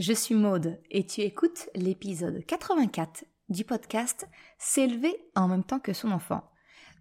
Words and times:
je 0.00 0.14
suis 0.14 0.34
Maude 0.34 0.80
et 0.90 1.04
tu 1.04 1.20
écoutes 1.20 1.68
l'épisode 1.74 2.42
84 2.46 3.26
du 3.50 3.66
podcast 3.66 4.26
S'élever 4.56 5.14
en 5.34 5.46
même 5.46 5.62
temps 5.62 5.78
que 5.78 5.92
son 5.92 6.10
enfant. 6.10 6.50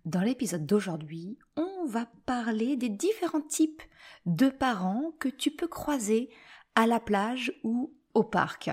Dans 0.04 0.20
l'épisode 0.20 0.66
d'aujourd'hui, 0.66 1.38
on 1.56 1.86
va 1.86 2.08
parler 2.26 2.76
des 2.76 2.90
différents 2.90 3.40
types 3.40 3.82
de 4.26 4.50
parents 4.50 5.14
que 5.18 5.30
tu 5.30 5.50
peux 5.50 5.70
croiser 5.70 6.30
à 6.76 6.88
la 6.88 7.00
plage 7.00 7.54
ou 7.64 7.96
au 8.16 8.26
parc. 8.26 8.70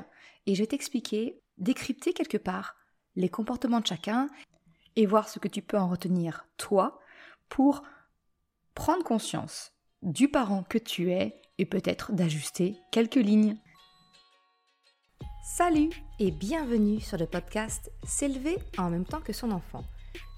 Et 0.47 0.57
je 0.57 0.63
vais 0.65 0.67
t'expliquer, 0.67 1.41
décrypter 1.57 2.13
quelque 2.13 2.37
part 2.37 2.75
les 3.15 3.29
comportements 3.29 3.81
de 3.81 3.87
chacun 3.87 4.27
et 4.97 5.07
voir 5.07 5.29
ce 5.29 5.39
que 5.39 5.47
tu 5.47 5.63
peux 5.63 5.79
en 5.79 5.89
retenir 5.89 6.49
toi 6.57 6.99
pour 7.49 7.85
prendre 8.75 9.05
conscience 9.05 9.71
du 10.03 10.29
parent 10.29 10.65
que 10.65 10.79
tu 10.79 11.13
es 11.13 11.41
et 11.59 11.65
peut-être 11.65 12.13
d'ajuster 12.13 12.77
quelques 12.91 13.15
lignes. 13.15 13.57
Salut 15.49 15.91
et 16.19 16.33
bienvenue 16.33 17.01
sur 17.01 17.17
le 17.17 17.25
podcast 17.25 17.93
S'élever 18.03 18.59
en 18.79 18.91
même 18.91 19.05
temps 19.05 19.21
que 19.21 19.33
son 19.33 19.53
enfant. 19.53 19.85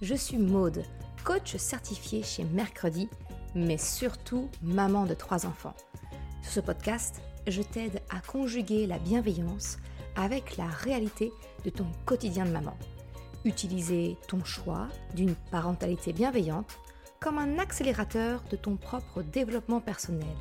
Je 0.02 0.14
suis 0.14 0.37
Maude, 0.37 0.84
coach 1.24 1.56
certifié 1.56 2.23
chez 2.23 2.45
Mercredi, 2.45 3.09
mais 3.55 3.78
surtout 3.78 4.50
maman 4.62 5.06
de 5.06 5.14
trois 5.14 5.47
enfants. 5.47 5.74
Sur 6.42 6.52
ce 6.52 6.60
podcast, 6.60 7.23
je 7.47 7.62
t'aide 7.62 8.02
à 8.10 8.20
conjuguer 8.20 8.86
la 8.86 8.98
bienveillance 8.98 9.78
avec 10.14 10.59
la 10.59 10.66
réalité 10.66 11.33
de 11.64 11.70
ton 11.70 11.86
quotidien 12.05 12.45
de 12.45 12.50
maman. 12.50 12.77
Utiliser 13.47 14.19
ton 14.28 14.45
choix 14.45 14.88
d'une 15.14 15.34
parentalité 15.50 16.12
bienveillante 16.12 16.78
comme 17.19 17.38
un 17.38 17.59
accélérateur 17.59 18.42
de 18.50 18.56
ton 18.56 18.77
propre 18.77 19.22
développement 19.22 19.80
personnel. 19.80 20.36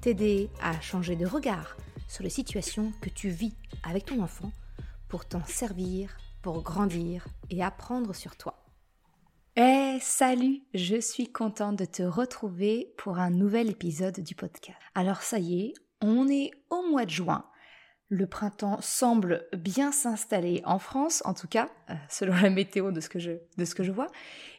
T'aider 0.00 0.48
à 0.62 0.80
changer 0.80 1.16
de 1.16 1.26
regard 1.26 1.76
sur 2.10 2.24
les 2.24 2.30
situations 2.30 2.92
que 3.00 3.08
tu 3.08 3.28
vis 3.28 3.54
avec 3.84 4.06
ton 4.06 4.20
enfant 4.20 4.50
pour 5.08 5.26
t'en 5.26 5.44
servir, 5.44 6.16
pour 6.42 6.62
grandir 6.62 7.26
et 7.50 7.62
apprendre 7.62 8.14
sur 8.14 8.36
toi. 8.36 8.64
Eh 9.56 9.98
salut, 10.00 10.62
je 10.74 11.00
suis 11.00 11.30
contente 11.30 11.76
de 11.76 11.84
te 11.84 12.02
retrouver 12.02 12.92
pour 12.98 13.18
un 13.18 13.30
nouvel 13.30 13.70
épisode 13.70 14.18
du 14.20 14.34
podcast. 14.34 14.78
Alors 14.96 15.22
ça 15.22 15.38
y 15.38 15.60
est, 15.60 15.74
on 16.00 16.28
est 16.28 16.50
au 16.68 16.82
mois 16.90 17.04
de 17.04 17.10
juin. 17.10 17.44
Le 18.08 18.26
printemps 18.26 18.80
semble 18.80 19.46
bien 19.56 19.92
s'installer 19.92 20.62
en 20.64 20.80
France, 20.80 21.22
en 21.24 21.34
tout 21.34 21.46
cas, 21.46 21.68
euh, 21.90 21.94
selon 22.08 22.34
la 22.34 22.50
météo 22.50 22.90
de 22.90 23.00
ce 23.00 23.08
que 23.08 23.20
je, 23.20 23.32
de 23.56 23.64
ce 23.64 23.76
que 23.76 23.84
je 23.84 23.92
vois. 23.92 24.08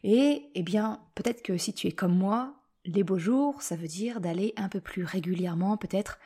Et 0.04 0.50
eh 0.56 0.64
bien, 0.64 1.02
peut-être 1.16 1.42
que 1.42 1.58
si 1.58 1.74
tu 1.74 1.88
es 1.88 1.92
comme 1.92 2.16
moi, 2.16 2.54
les 2.86 3.04
beaux 3.04 3.20
jours, 3.20 3.62
ça 3.62 3.76
veut 3.76 3.90
dire 3.90 4.22
d'aller 4.22 4.54
un 4.56 4.70
peu 4.70 4.80
plus 4.80 5.04
régulièrement, 5.04 5.76
peut-être 5.76 6.18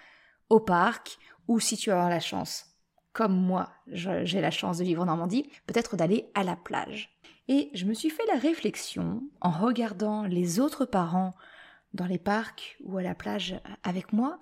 au 0.49 0.59
parc, 0.59 1.17
ou 1.47 1.59
si 1.59 1.77
tu 1.77 1.91
as 1.91 2.09
la 2.09 2.19
chance, 2.19 2.75
comme 3.13 3.35
moi, 3.35 3.69
j'ai 3.87 4.41
la 4.41 4.51
chance 4.51 4.77
de 4.77 4.83
vivre 4.83 5.03
en 5.03 5.05
Normandie, 5.05 5.49
peut-être 5.67 5.95
d'aller 5.95 6.29
à 6.33 6.43
la 6.43 6.55
plage. 6.55 7.17
Et 7.47 7.69
je 7.73 7.85
me 7.85 7.93
suis 7.93 8.09
fait 8.09 8.25
la 8.27 8.39
réflexion, 8.39 9.23
en 9.41 9.51
regardant 9.51 10.23
les 10.23 10.59
autres 10.59 10.85
parents 10.85 11.35
dans 11.93 12.05
les 12.05 12.17
parcs 12.17 12.77
ou 12.83 12.97
à 12.97 13.03
la 13.03 13.15
plage 13.15 13.59
avec 13.83 14.13
moi, 14.13 14.39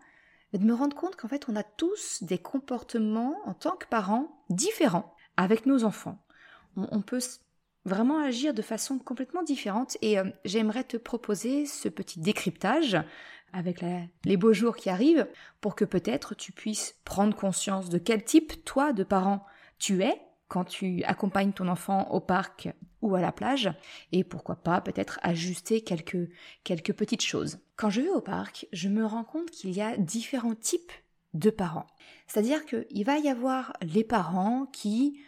de 0.54 0.66
me 0.66 0.74
rendre 0.74 0.96
compte 0.96 1.16
qu'en 1.16 1.28
fait 1.28 1.50
on 1.50 1.56
a 1.56 1.64
tous 1.64 2.24
des 2.24 2.38
comportements 2.38 3.38
en 3.46 3.54
tant 3.54 3.76
que 3.76 3.88
parents 3.88 4.44
différents 4.50 5.16
avec 5.38 5.66
nos 5.66 5.84
enfants. 5.84 6.20
On, 6.76 7.02
peut 7.02 7.20
vraiment 7.86 8.20
agir 8.20 8.54
de 8.54 8.62
façon 8.62 8.98
complètement 8.98 9.44
différente 9.44 9.98
et 10.02 10.18
euh, 10.18 10.26
j'aimerais 10.46 10.84
te 10.84 10.98
proposer 10.98 11.66
ce 11.66 11.90
petit 11.90 12.20
décryptage 12.20 12.98
avec 13.54 13.84
les 14.26 14.38
beaux 14.38 14.54
jours 14.54 14.76
qui 14.76 14.90
arrivent, 14.90 15.28
pour 15.62 15.76
que 15.76 15.86
peut-être 15.86 16.36
tu 16.36 16.52
puisses 16.52 16.96
prendre 17.06 17.36
conscience 17.36 17.90
de 17.90 17.98
quel 17.98 18.23
type, 18.23 18.66
toi, 18.66 18.92
de 18.92 19.04
parent, 19.04 19.46
tu 19.80 20.04
es 20.04 20.20
quand 20.48 20.66
tu 20.66 21.04
accompagnes 21.06 21.54
ton 21.54 21.68
enfant 21.68 22.12
au 22.12 22.20
parc 22.20 22.70
ou 23.02 23.16
à 23.16 23.22
la 23.22 23.31
plage, 23.31 23.72
et 24.12 24.24
pourquoi 24.24 24.56
pas 24.56 24.81
peut-être 24.81 25.19
ajuster 25.24 25.81
quelques, 25.81 26.30
quelques 26.64 26.94
petites 26.94 27.24
choses. 27.24 27.59
Quand 27.75 27.90
je 27.90 28.02
vais 28.02 28.09
au 28.09 28.22
parc, 28.22 28.68
je 28.72 28.88
me 28.88 29.06
rends 29.06 29.24
compte 29.24 29.50
qu'il 29.52 29.72
y 29.72 29.81
a 29.81 29.97
différents 29.97 30.56
types 30.56 30.91
de 31.34 31.50
parents. 31.50 31.88
C'est-à-dire 32.28 32.66
qu'il 32.66 33.03
va 33.03 33.18
y 33.18 33.30
avoir 33.30 33.74
les 33.81 34.03
parents 34.03 34.68
qui 34.68 35.20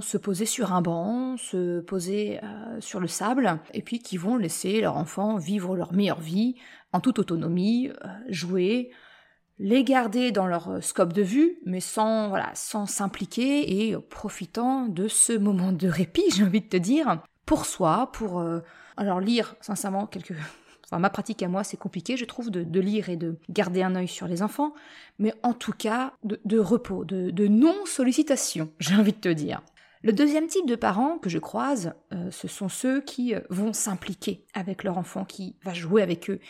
se 0.00 0.16
poser 0.16 0.46
sur 0.46 0.72
un 0.72 0.82
banc, 0.82 1.36
se 1.36 1.80
poser 1.80 2.40
euh, 2.42 2.80
sur 2.80 3.00
le 3.00 3.06
sable, 3.06 3.58
et 3.72 3.82
puis 3.82 3.98
qui 3.98 4.16
vont 4.16 4.36
laisser 4.36 4.80
leur 4.80 4.96
enfant 4.96 5.36
vivre 5.36 5.76
leur 5.76 5.92
meilleure 5.92 6.20
vie 6.20 6.56
en 6.92 7.00
toute 7.00 7.18
autonomie, 7.18 7.88
euh, 7.88 8.08
jouer, 8.28 8.90
les 9.58 9.84
garder 9.84 10.32
dans 10.32 10.46
leur 10.46 10.68
euh, 10.68 10.80
scope 10.80 11.12
de 11.12 11.22
vue, 11.22 11.58
mais 11.64 11.80
sans 11.80 12.34
s'impliquer 12.86 13.88
et 13.88 13.96
profitant 13.96 14.86
de 14.86 15.08
ce 15.08 15.32
moment 15.32 15.72
de 15.72 15.88
répit, 15.88 16.24
j'ai 16.34 16.44
envie 16.44 16.60
de 16.60 16.68
te 16.68 16.76
dire, 16.76 17.22
pour 17.46 17.66
soi, 17.66 18.10
pour 18.12 18.42
alors 18.96 19.20
lire 19.20 19.54
sincèrement 19.60 20.06
quelques 20.06 20.34
Enfin, 20.86 20.98
ma 20.98 21.10
pratique 21.10 21.42
à 21.42 21.48
moi, 21.48 21.64
c'est 21.64 21.76
compliqué, 21.76 22.16
je 22.16 22.24
trouve, 22.24 22.50
de, 22.50 22.80
lire 22.80 23.08
et 23.08 23.16
de 23.16 23.36
garder 23.48 23.82
un 23.82 23.94
œil 23.96 24.08
sur 24.08 24.28
les 24.28 24.42
enfants, 24.42 24.74
mais 25.18 25.32
en 25.42 25.54
tout 25.54 25.72
cas, 25.72 26.14
de, 26.22 26.58
repos, 26.58 27.04
de, 27.04 27.46
non-sollicitation, 27.46 28.70
j'ai 28.78 28.94
envie 28.94 29.12
de 29.12 29.18
te 29.18 29.28
dire. 29.28 29.62
Le 30.02 30.12
deuxième 30.12 30.48
type 30.48 30.66
de 30.66 30.76
parents 30.76 31.16
que 31.16 31.30
je 31.30 31.38
croise, 31.38 31.94
euh, 32.12 32.30
ce 32.30 32.46
sont 32.46 32.68
ceux 32.68 33.00
qui 33.00 33.34
euh, 33.34 33.40
vont 33.48 33.72
s'impliquer 33.72 34.44
avec 34.52 34.84
leur 34.84 34.98
enfant, 34.98 35.24
qui 35.24 35.56
va 35.64 35.72
jouer 35.72 36.02
avec 36.02 36.28
eux, 36.28 36.40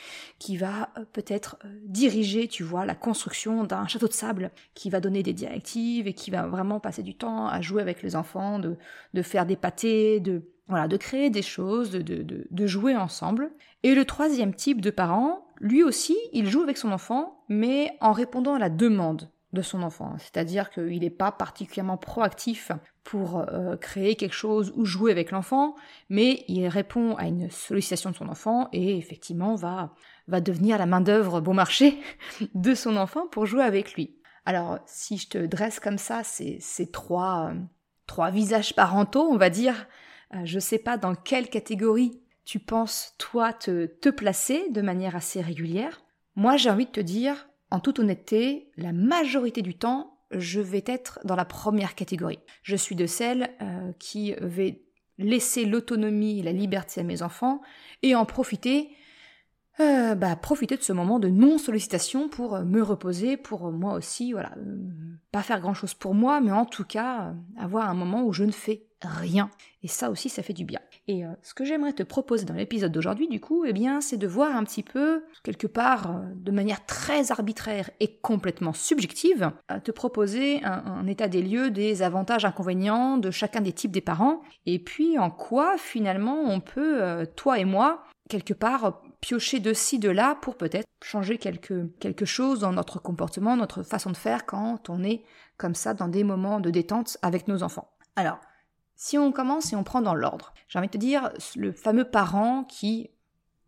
qui 0.41 0.57
va 0.57 0.91
euh, 0.99 1.05
peut-être 1.13 1.57
diriger, 1.85 2.49
tu 2.49 2.65
vois, 2.65 2.85
la 2.85 2.97
construction 2.97 3.63
d'un 3.63 3.87
château 3.87 4.09
de 4.09 4.13
sable, 4.13 4.51
qui 4.75 4.91
va 4.91 4.99
donner 4.99 5.23
des 5.23 5.35
directives 5.35 6.09
et 6.09 6.15
qui 6.15 6.33
va 6.33 6.49
vraiment 6.49 6.81
passer 6.81 7.05
du 7.05 7.15
temps 7.15 7.47
à 7.47 7.61
jouer 7.61 7.81
avec 7.81 8.03
les 8.03 8.17
enfants, 8.17 8.59
de, 8.59 8.77
de 9.15 9.23
faire 9.23 9.47
des 9.47 9.55
pâtés, 9.55 10.19
de, 10.19 10.43
voilà, 10.69 10.89
de 10.89 10.97
créer 10.97 11.31
des 11.31 11.43
choses, 11.43 11.91
de, 11.91 12.01
de, 12.01 12.47
de, 12.51 12.67
jouer 12.67 12.97
ensemble. 12.97 13.53
Et 13.83 13.95
le 13.95 14.05
troisième 14.05 14.55
type 14.55 14.81
de 14.81 14.91
parent, 14.91 15.47
lui 15.61 15.83
aussi, 15.83 16.17
il 16.33 16.49
joue 16.49 16.63
avec 16.63 16.79
son 16.79 16.91
enfant, 16.91 17.45
mais 17.49 17.97
en 18.01 18.13
répondant 18.13 18.55
à 18.55 18.59
la 18.59 18.71
demande 18.71 19.31
de 19.53 19.63
son 19.63 19.83
enfant. 19.83 20.15
C'est-à-dire 20.19 20.71
qu'il 20.71 21.01
n'est 21.01 21.11
pas 21.11 21.33
particulièrement 21.33 21.97
proactif 21.97 22.73
pour 23.05 23.39
euh, 23.39 23.77
créer 23.77 24.17
quelque 24.17 24.35
chose 24.35 24.73
ou 24.77 24.85
jouer 24.85 25.13
avec 25.13 25.31
l'enfant, 25.31 25.77
mais 26.09 26.45
il 26.49 26.67
répond 26.67 27.15
à 27.17 27.27
une 27.27 27.51
sollicitation 27.51 28.11
de 28.11 28.17
son 28.17 28.29
enfant 28.29 28.69
et 28.73 28.99
effectivement 28.99 29.55
va, 29.55 29.95
va 30.27 30.41
devenir 30.41 30.77
la 30.77 30.87
main-d'œuvre 30.87 31.41
bon 31.41 31.55
marché 31.55 32.01
de 32.55 32.75
son 32.75 32.97
enfant 32.97 33.27
pour 33.29 33.47
jouer 33.47 33.63
avec 33.63 33.95
lui. 33.95 34.17
Alors, 34.47 34.79
si 34.87 35.17
je 35.17 35.29
te 35.29 35.39
dresse 35.39 35.81
comme 35.81 35.99
ça 35.99 36.25
ces, 36.25 36.59
ces 36.61 36.91
trois, 36.91 37.51
euh, 37.51 37.61
trois 38.07 38.31
visages 38.31 38.75
parentaux, 38.75 39.27
on 39.31 39.39
va 39.39 39.51
dire, 39.51 39.87
je 40.45 40.57
ne 40.57 40.61
sais 40.61 40.79
pas 40.79 40.97
dans 40.97 41.15
quelle 41.15 41.49
catégorie 41.49 42.21
tu 42.45 42.59
penses, 42.59 43.15
toi, 43.19 43.53
te, 43.53 43.87
te 43.87 44.09
placer 44.09 44.69
de 44.71 44.83
manière 44.83 45.17
assez 45.17 45.41
régulière. 45.41 46.05
Moi, 46.37 46.57
j'ai 46.57 46.71
envie 46.71 46.87
de 46.87 46.91
te 46.91 47.01
dire, 47.01 47.49
en 47.71 47.81
toute 47.81 47.99
honnêteté, 47.99 48.71
la 48.77 48.93
majorité 48.93 49.63
du 49.63 49.77
temps, 49.77 50.19
je 50.31 50.61
vais 50.61 50.85
être 50.87 51.21
dans 51.25 51.37
la 51.37 51.45
première 51.45 51.95
catégorie. 51.95 52.41
Je 52.63 52.77
suis 52.77 52.97
de 52.97 53.07
celles 53.07 53.51
euh, 53.63 53.93
qui 53.99 54.35
vais 54.41 54.83
laisser 55.19 55.65
l'autonomie 55.65 56.41
et 56.41 56.43
la 56.43 56.53
liberté 56.53 57.01
à 57.01 57.05
mes 57.05 57.23
enfants 57.23 57.61
et 58.03 58.15
en 58.15 58.25
profiter 58.25 58.91
euh, 59.81 60.15
bah, 60.15 60.37
profiter 60.37 60.77
de 60.77 60.83
ce 60.83 60.93
moment 60.93 61.19
de 61.19 61.29
non-sollicitation 61.29 62.29
pour 62.29 62.61
me 62.61 62.83
reposer, 62.83 63.37
pour 63.37 63.73
moi 63.73 63.95
aussi, 63.95 64.33
voilà, 64.33 64.55
pas 65.33 65.43
faire 65.43 65.61
grand-chose 65.61 65.95
pour 65.95 66.15
moi, 66.15 66.41
mais 66.41 66.53
en 66.53 66.65
tout 66.65 66.85
cas 66.85 67.35
avoir 67.59 67.89
un 67.89 67.95
moment 67.95 68.25
où 68.25 68.33
je 68.33 68.45
ne 68.45 68.53
fais 68.53 68.87
rien. 69.05 69.51
Et 69.83 69.89
ça 69.89 70.11
aussi, 70.11 70.29
ça 70.29 70.43
fait 70.43 70.53
du 70.53 70.65
bien. 70.65 70.81
Et 71.07 71.25
euh, 71.25 71.29
ce 71.43 71.53
que 71.53 71.65
j'aimerais 71.65 71.93
te 71.93 72.03
proposer 72.03 72.45
dans 72.45 72.55
l'épisode 72.55 72.93
d'aujourd'hui, 72.93 73.29
du 73.29 73.41
coup, 73.41 73.65
eh 73.67 73.73
bien, 73.73 74.01
c'est 74.01 74.17
de 74.17 74.27
voir 74.27 74.57
un 74.57 74.65
petit 74.65 74.83
peu, 74.83 75.25
quelque 75.43 75.67
part, 75.67 76.11
euh, 76.11 76.21
de 76.37 76.51
manière 76.51 76.85
très 76.87 77.31
arbitraire 77.31 77.91
et 78.01 78.17
complètement 78.17 78.73
subjective, 78.73 79.51
te 79.85 79.91
proposer 79.91 80.63
un, 80.65 81.07
état 81.07 81.29
des 81.29 81.43
lieux 81.43 81.71
des 81.71 82.03
avantages, 82.03 82.45
inconvénients 82.45 83.19
de 83.19 83.31
chacun 83.31 83.61
des 83.61 83.73
types 83.73 83.91
des 83.91 84.01
parents, 84.01 84.41
et 84.67 84.79
puis 84.79 85.19
en 85.19 85.31
quoi, 85.31 85.77
finalement, 85.77 86.41
on 86.41 86.61
peut, 86.61 87.03
euh, 87.03 87.27
toi 87.37 87.59
et 87.59 87.65
moi, 87.65 88.05
quelque 88.29 88.55
part, 88.55 89.03
piocher 89.25 89.59
de 89.59 89.73
ci, 89.73 89.99
de 89.99 90.11
là 90.11 90.35
pour 90.35 90.55
peut-être 90.55 90.87
changer 91.03 91.39
quelque, 91.39 91.87
quelque 91.99 92.27
chose 92.27 92.61
dans 92.61 92.73
notre 92.73 92.99
comportement, 93.01 93.57
notre 93.57 93.83
façon 93.83 94.11
de 94.11 94.19
faire 94.19 94.45
quand 94.45 94.91
on 94.91 95.03
est 95.03 95.25
comme 95.57 95.75
ça 95.75 95.95
dans 95.95 96.09
des 96.09 96.25
moments 96.25 96.61
de 96.61 96.69
détente 96.69 97.17
avec 97.23 97.49
nos 97.49 97.63
enfants. 97.63 97.89
Alors, 98.17 98.39
si 98.97 99.17
on 99.17 99.33
commence 99.33 99.73
et 99.73 99.77
on 99.77 99.83
prend 99.83 100.03
dans 100.03 100.15
l'ordre, 100.15 100.53
j'ai 100.69 100.79
envie 100.79 100.89
de 100.89 100.93
te 100.93 100.99
dire 100.99 101.31
le 101.57 101.73
fameux 101.73 102.05
parent 102.05 102.65
qui, 102.65 103.09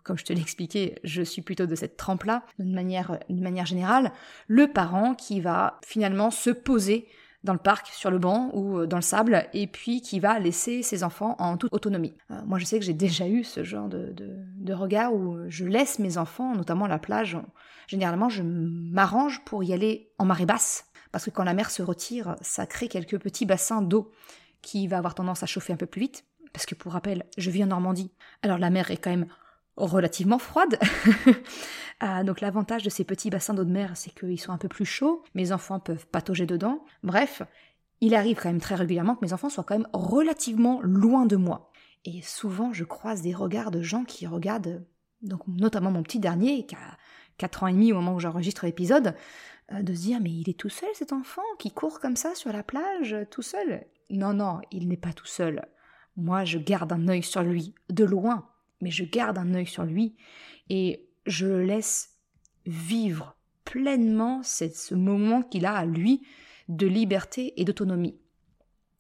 comme 0.03 0.19
je 0.19 0.27
te 0.27 0.35
l'ai 0.35 0.43
expliqué, 0.43 0.99
je 1.05 1.23
suis 1.23 1.41
plutôt 1.41 1.65
de 1.65 1.75
cette 1.75 1.97
trempe-là, 1.97 2.43
d'une 2.59 2.75
manière, 2.75 3.19
manière 3.31 3.65
générale, 3.65 4.13
le 4.49 4.71
parent 4.71 5.15
qui 5.15 5.41
va 5.41 5.81
finalement 5.83 6.31
se 6.31 6.51
poser 6.51 7.09
dans 7.47 7.55
le 7.55 7.59
parc, 7.59 7.87
sur 7.89 8.11
le 8.11 8.19
banc 8.19 8.51
ou 8.53 8.81
euh, 8.81 8.87
dans 8.87 8.99
le 8.99 9.03
sable, 9.03 9.49
et 9.55 9.67
puis 9.67 10.03
qui 10.03 10.21
va 10.21 10.39
laisser 10.39 10.83
ses 10.83 11.03
enfants 11.03 11.37
en 11.39 11.57
toute 11.57 11.73
autonomie. 11.73 12.15
Euh, 12.31 12.41
moi, 12.45 12.59
je 12.59 12.67
sais 12.67 12.79
que 12.79 12.85
j'ai 12.85 12.93
déjà 13.07 13.27
eu 13.27 13.45
ce 13.45 13.65
genre 13.65 13.89
de, 13.89 14.15
de, 14.15 14.73
regard 14.75 15.15
où 15.15 15.39
je 15.49 15.65
laisse 15.65 15.99
mes 15.99 16.19
enfants, 16.19 16.55
notamment 16.55 16.85
à 16.85 16.89
la 16.89 16.99
plage. 16.99 17.39
Généralement, 17.87 18.29
je 18.29 18.43
m'arrange 18.43 19.43
pour 19.45 19.65
y 19.65 19.73
aller 19.73 20.11
en 20.19 20.27
marée 20.27 20.45
basse, 20.45 20.85
parce 21.13 21.25
que 21.25 21.31
quand 21.31 21.45
la 21.45 21.55
mer 21.55 21.71
se 21.71 21.83
retire, 21.83 22.37
ça 22.43 22.67
crée 22.67 22.89
quelques 22.89 23.19
petits 23.19 23.47
bassins 23.47 23.81
d'eau 23.81 24.13
qui 24.61 24.87
va 24.89 24.99
avoir 24.99 25.15
tendance 25.15 25.43
à 25.43 25.47
chauffer 25.47 25.73
un 25.73 25.77
peu 25.77 25.87
plus 25.87 26.01
vite. 26.01 26.25
Parce 26.53 26.67
que 26.67 26.75
pour 26.75 26.93
rappel, 26.93 27.25
je 27.39 27.51
vis 27.51 27.65
en 27.65 27.69
Normandie. 27.69 28.11
Alors 28.43 28.59
la 28.59 28.71
mer 28.71 28.91
est 28.91 28.97
quand 28.97 29.11
même 29.11 29.27
relativement 29.77 30.39
froide. 30.39 30.79
Ah, 32.01 32.25
donc 32.25 32.43
l'avantage 32.43 32.83
de 32.83 32.91
ces 32.91 33.05
petits 33.05 33.31
bassins 33.31 33.55
d'eau 33.55 33.65
de 33.65 33.73
mer, 33.73 33.93
c'est 33.95 34.11
qu'ils 34.11 34.39
sont 34.39 34.53
un 34.53 34.59
peu 34.59 34.69
plus 34.69 34.85
chauds. 34.85 35.23
Mes 35.35 35.51
enfants 35.53 35.81
peuvent 35.81 36.07
patauger 36.07 36.45
dedans. 36.45 36.85
Bref, 37.03 37.41
il 38.03 38.15
arrive 38.15 38.39
quand 38.39 38.51
même 38.51 38.61
très 38.61 38.75
régulièrement 38.75 39.15
que 39.15 39.25
mes 39.25 39.33
enfants 39.33 39.49
soient 39.49 39.65
quand 39.65 39.79
même 39.79 39.89
relativement 39.95 40.81
loin 40.83 41.25
de 41.25 41.37
moi. 41.37 41.73
Et 42.05 42.21
souvent, 42.21 42.73
je 42.73 42.85
croise 42.85 43.23
des 43.23 43.35
regards 43.35 43.71
de 43.71 43.81
gens 43.81 44.05
qui 44.05 44.27
regardent, 44.27 44.85
donc 45.23 45.41
notamment 45.49 45.91
mon 45.91 46.03
petit 46.03 46.21
dernier, 46.21 46.67
qui 46.67 46.75
a 46.75 46.99
4 47.39 47.63
ans 47.63 47.67
et 47.69 47.73
demi 47.73 47.93
au 47.93 47.97
moment 47.97 48.15
où 48.15 48.21
j'enregistre 48.21 48.67
l'épisode, 48.67 49.15
euh, 49.73 49.83
de 49.83 49.95
se 49.95 50.03
dire 50.03 50.21
mais 50.21 50.31
il 50.31 50.49
est 50.51 50.59
tout 50.59 50.69
seul 50.69 50.89
cet 50.95 51.13
enfant 51.13 51.43
qui 51.59 51.71
court 51.71 51.99
comme 51.99 52.17
ça 52.17 52.35
sur 52.35 52.53
la 52.53 52.63
plage, 52.63 53.17
tout 53.31 53.43
seul? 53.43 53.87
Non, 54.11 54.35
non, 54.35 54.61
il 54.71 54.87
n'est 54.87 54.97
pas 54.99 55.15
tout 55.15 55.27
seul. 55.27 55.67
Moi, 56.17 56.45
je 56.45 56.59
garde 56.59 56.93
un 56.93 57.09
œil 57.09 57.23
sur 57.23 57.43
lui, 57.43 57.75
de 57.91 58.05
loin, 58.05 58.49
mais 58.81 58.91
je 58.91 59.05
garde 59.05 59.39
un 59.39 59.55
œil 59.55 59.67
sur 59.67 59.85
lui 59.85 60.17
et 60.69 61.09
je 61.27 61.47
le 61.47 61.65
laisse 61.65 62.17
vivre 62.67 63.37
pleinement 63.65 64.43
ce 64.43 64.95
moment 64.95 65.43
qu'il 65.43 65.67
a 65.67 65.75
à 65.75 65.85
lui 65.85 66.23
de 66.69 66.87
liberté 66.87 67.61
et 67.61 67.65
d'autonomie. 67.65 68.19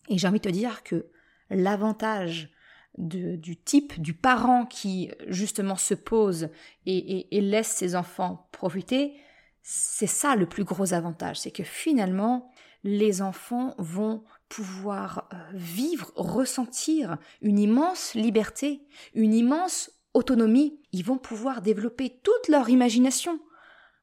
Et 0.08 0.18
j'ai 0.18 0.28
envie 0.28 0.38
de 0.38 0.48
te 0.48 0.54
dire 0.54 0.82
que 0.82 1.06
l'avantage 1.50 2.50
du 2.98 3.56
type 3.56 4.00
du 4.00 4.14
parent 4.14 4.64
qui 4.64 5.10
justement 5.26 5.76
se 5.76 5.94
pose 5.94 6.48
et, 6.86 7.28
laisse 7.30 7.68
ses 7.68 7.94
enfants 7.94 8.48
profiter, 8.52 9.14
c'est 9.62 10.06
ça 10.06 10.36
le 10.36 10.46
plus 10.46 10.64
gros 10.64 10.94
avantage, 10.94 11.40
c'est 11.40 11.50
que 11.50 11.64
finalement 11.64 12.50
les 12.84 13.20
enfants 13.20 13.74
vont 13.78 14.24
pouvoir 14.48 15.28
euh, 15.32 15.36
vivre, 15.54 16.12
ressentir 16.16 17.18
une 17.42 17.58
immense 17.58 18.14
liberté, 18.14 18.82
une 19.14 19.34
immense 19.34 19.90
autonomie. 20.14 20.80
Ils 20.92 21.04
vont 21.04 21.18
pouvoir 21.18 21.62
développer 21.62 22.20
toute 22.22 22.48
leur 22.48 22.68
imagination. 22.68 23.40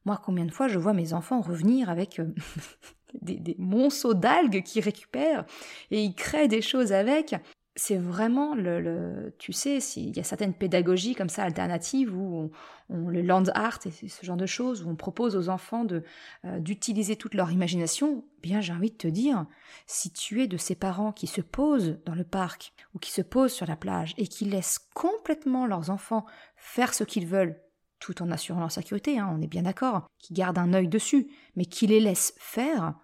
Moi, 0.04 0.20
combien 0.22 0.44
de 0.44 0.52
fois 0.52 0.68
je 0.68 0.78
vois 0.78 0.92
mes 0.92 1.12
enfants 1.12 1.40
revenir 1.40 1.88
avec 1.88 2.20
euh, 2.20 2.34
des, 3.22 3.56
monceaux 3.58 4.14
d'algues 4.14 4.62
qu'ils 4.62 4.82
récupèrent 4.82 5.44
et 5.90 6.02
ils 6.02 6.14
créent 6.14 6.48
des 6.48 6.62
choses 6.62 6.92
avec. 6.92 7.34
C'est 7.76 7.96
vraiment 7.96 8.54
le, 8.54 9.34
tu 9.38 9.52
sais, 9.52 9.78
il 9.96 10.16
y 10.16 10.20
a 10.20 10.24
certaines 10.24 10.54
pédagogies 10.54 11.16
comme 11.16 11.28
ça 11.28 11.42
alternatives 11.42 12.14
où 12.16 12.52
on, 12.88 13.08
le 13.08 13.20
land 13.20 13.44
art 13.54 13.80
et 13.84 13.90
ce 13.90 14.24
genre 14.24 14.36
de 14.36 14.46
choses 14.46 14.84
où 14.84 14.90
on 14.90 14.94
propose 14.94 15.34
aux 15.34 15.48
enfants 15.48 15.84
de 15.84 16.04
euh, 16.44 16.60
d'utiliser 16.60 17.16
toute 17.16 17.34
leur 17.34 17.50
imagination. 17.50 18.24
Bien, 18.42 18.60
j'ai 18.60 18.72
envie 18.72 18.92
de 18.92 18.96
te 18.96 19.08
dire, 19.08 19.46
si 19.86 20.12
tu 20.12 20.40
es 20.40 20.46
de 20.46 20.56
ces 20.56 20.76
parents 20.76 21.10
qui 21.10 21.26
se 21.26 21.40
posent 21.40 21.98
dans 22.06 22.14
le 22.14 22.22
parc 22.22 22.72
ou 22.94 23.00
qui 23.00 23.10
se 23.10 23.22
posent 23.22 23.52
sur 23.52 23.66
la 23.66 23.76
plage 23.76 24.14
et 24.18 24.28
qui 24.28 24.44
laissent 24.44 24.78
complètement 24.94 25.66
leurs 25.66 25.90
enfants 25.90 26.26
faire 26.56 26.94
ce 26.94 27.02
qu'ils 27.02 27.26
veulent 27.26 27.60
tout 28.04 28.22
en 28.22 28.30
assurant 28.30 28.60
leur 28.60 28.70
sécurité, 28.70 29.18
hein, 29.18 29.34
on 29.34 29.40
est 29.40 29.46
bien 29.46 29.62
d'accord, 29.62 30.06
qui 30.18 30.34
gardent 30.34 30.58
un 30.58 30.74
œil 30.74 30.88
dessus, 30.88 31.26
mais 31.56 31.64
qui 31.64 31.86
les 31.86 32.00
laissent 32.00 32.34
faire, 32.38 32.94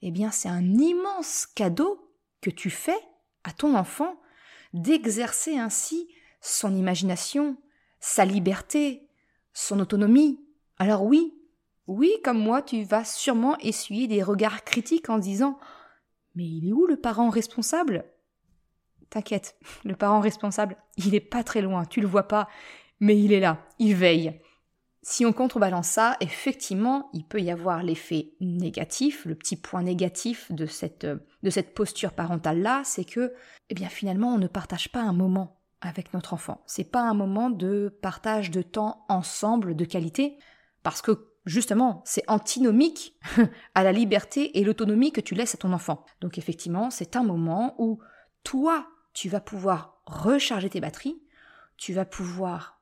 eh 0.00 0.10
bien 0.10 0.30
c'est 0.30 0.48
un 0.48 0.64
immense 0.64 1.46
cadeau 1.46 2.10
que 2.40 2.50
tu 2.50 2.70
fais 2.70 2.98
à 3.46 3.52
ton 3.52 3.74
enfant 3.74 4.20
d'exercer 4.74 5.56
ainsi 5.56 6.08
son 6.40 6.74
imagination, 6.74 7.56
sa 8.00 8.24
liberté, 8.24 9.08
son 9.52 9.80
autonomie. 9.80 10.40
Alors 10.78 11.04
oui, 11.04 11.32
oui, 11.86 12.12
comme 12.24 12.38
moi, 12.38 12.62
tu 12.62 12.82
vas 12.82 13.04
sûrement 13.04 13.56
essuyer 13.58 14.08
des 14.08 14.22
regards 14.22 14.64
critiques 14.64 15.08
en 15.08 15.18
disant 15.18 15.58
Mais 16.34 16.44
il 16.44 16.68
est 16.68 16.72
où 16.72 16.86
le 16.86 16.96
parent 16.96 17.30
responsable? 17.30 18.04
T'inquiète, 19.08 19.56
le 19.84 19.94
parent 19.94 20.20
responsable, 20.20 20.76
il 20.96 21.12
n'est 21.12 21.20
pas 21.20 21.44
très 21.44 21.62
loin, 21.62 21.84
tu 21.84 22.00
le 22.00 22.08
vois 22.08 22.26
pas, 22.26 22.48
mais 22.98 23.18
il 23.18 23.32
est 23.32 23.40
là, 23.40 23.64
il 23.78 23.94
veille. 23.94 24.40
Si 25.02 25.24
on 25.24 25.32
contrebalance 25.32 25.86
ça, 25.86 26.16
effectivement, 26.18 27.08
il 27.12 27.24
peut 27.24 27.40
y 27.40 27.52
avoir 27.52 27.84
l'effet 27.84 28.32
négatif, 28.40 29.24
le 29.24 29.36
petit 29.36 29.54
point 29.54 29.84
négatif 29.84 30.50
de 30.50 30.66
cette, 30.66 31.06
de 31.46 31.50
cette 31.50 31.74
posture 31.74 32.12
parentale-là, 32.12 32.82
c'est 32.84 33.04
que, 33.04 33.32
eh 33.70 33.74
bien, 33.74 33.88
finalement, 33.88 34.34
on 34.34 34.38
ne 34.38 34.48
partage 34.48 34.90
pas 34.90 35.00
un 35.00 35.12
moment 35.12 35.60
avec 35.80 36.12
notre 36.12 36.34
enfant. 36.34 36.64
C'est 36.66 36.90
pas 36.90 37.02
un 37.02 37.14
moment 37.14 37.50
de 37.50 37.96
partage 38.02 38.50
de 38.50 38.62
temps 38.62 39.06
ensemble 39.08 39.76
de 39.76 39.84
qualité, 39.84 40.38
parce 40.82 41.02
que 41.02 41.28
justement, 41.44 42.02
c'est 42.04 42.28
antinomique 42.28 43.14
à 43.76 43.84
la 43.84 43.92
liberté 43.92 44.58
et 44.58 44.64
l'autonomie 44.64 45.12
que 45.12 45.20
tu 45.20 45.36
laisses 45.36 45.54
à 45.54 45.58
ton 45.58 45.72
enfant. 45.72 46.04
Donc 46.20 46.36
effectivement, 46.36 46.90
c'est 46.90 47.14
un 47.14 47.22
moment 47.22 47.76
où 47.78 48.00
toi, 48.42 48.88
tu 49.12 49.28
vas 49.28 49.40
pouvoir 49.40 50.00
recharger 50.04 50.68
tes 50.68 50.80
batteries, 50.80 51.22
tu 51.76 51.92
vas 51.92 52.04
pouvoir 52.04 52.80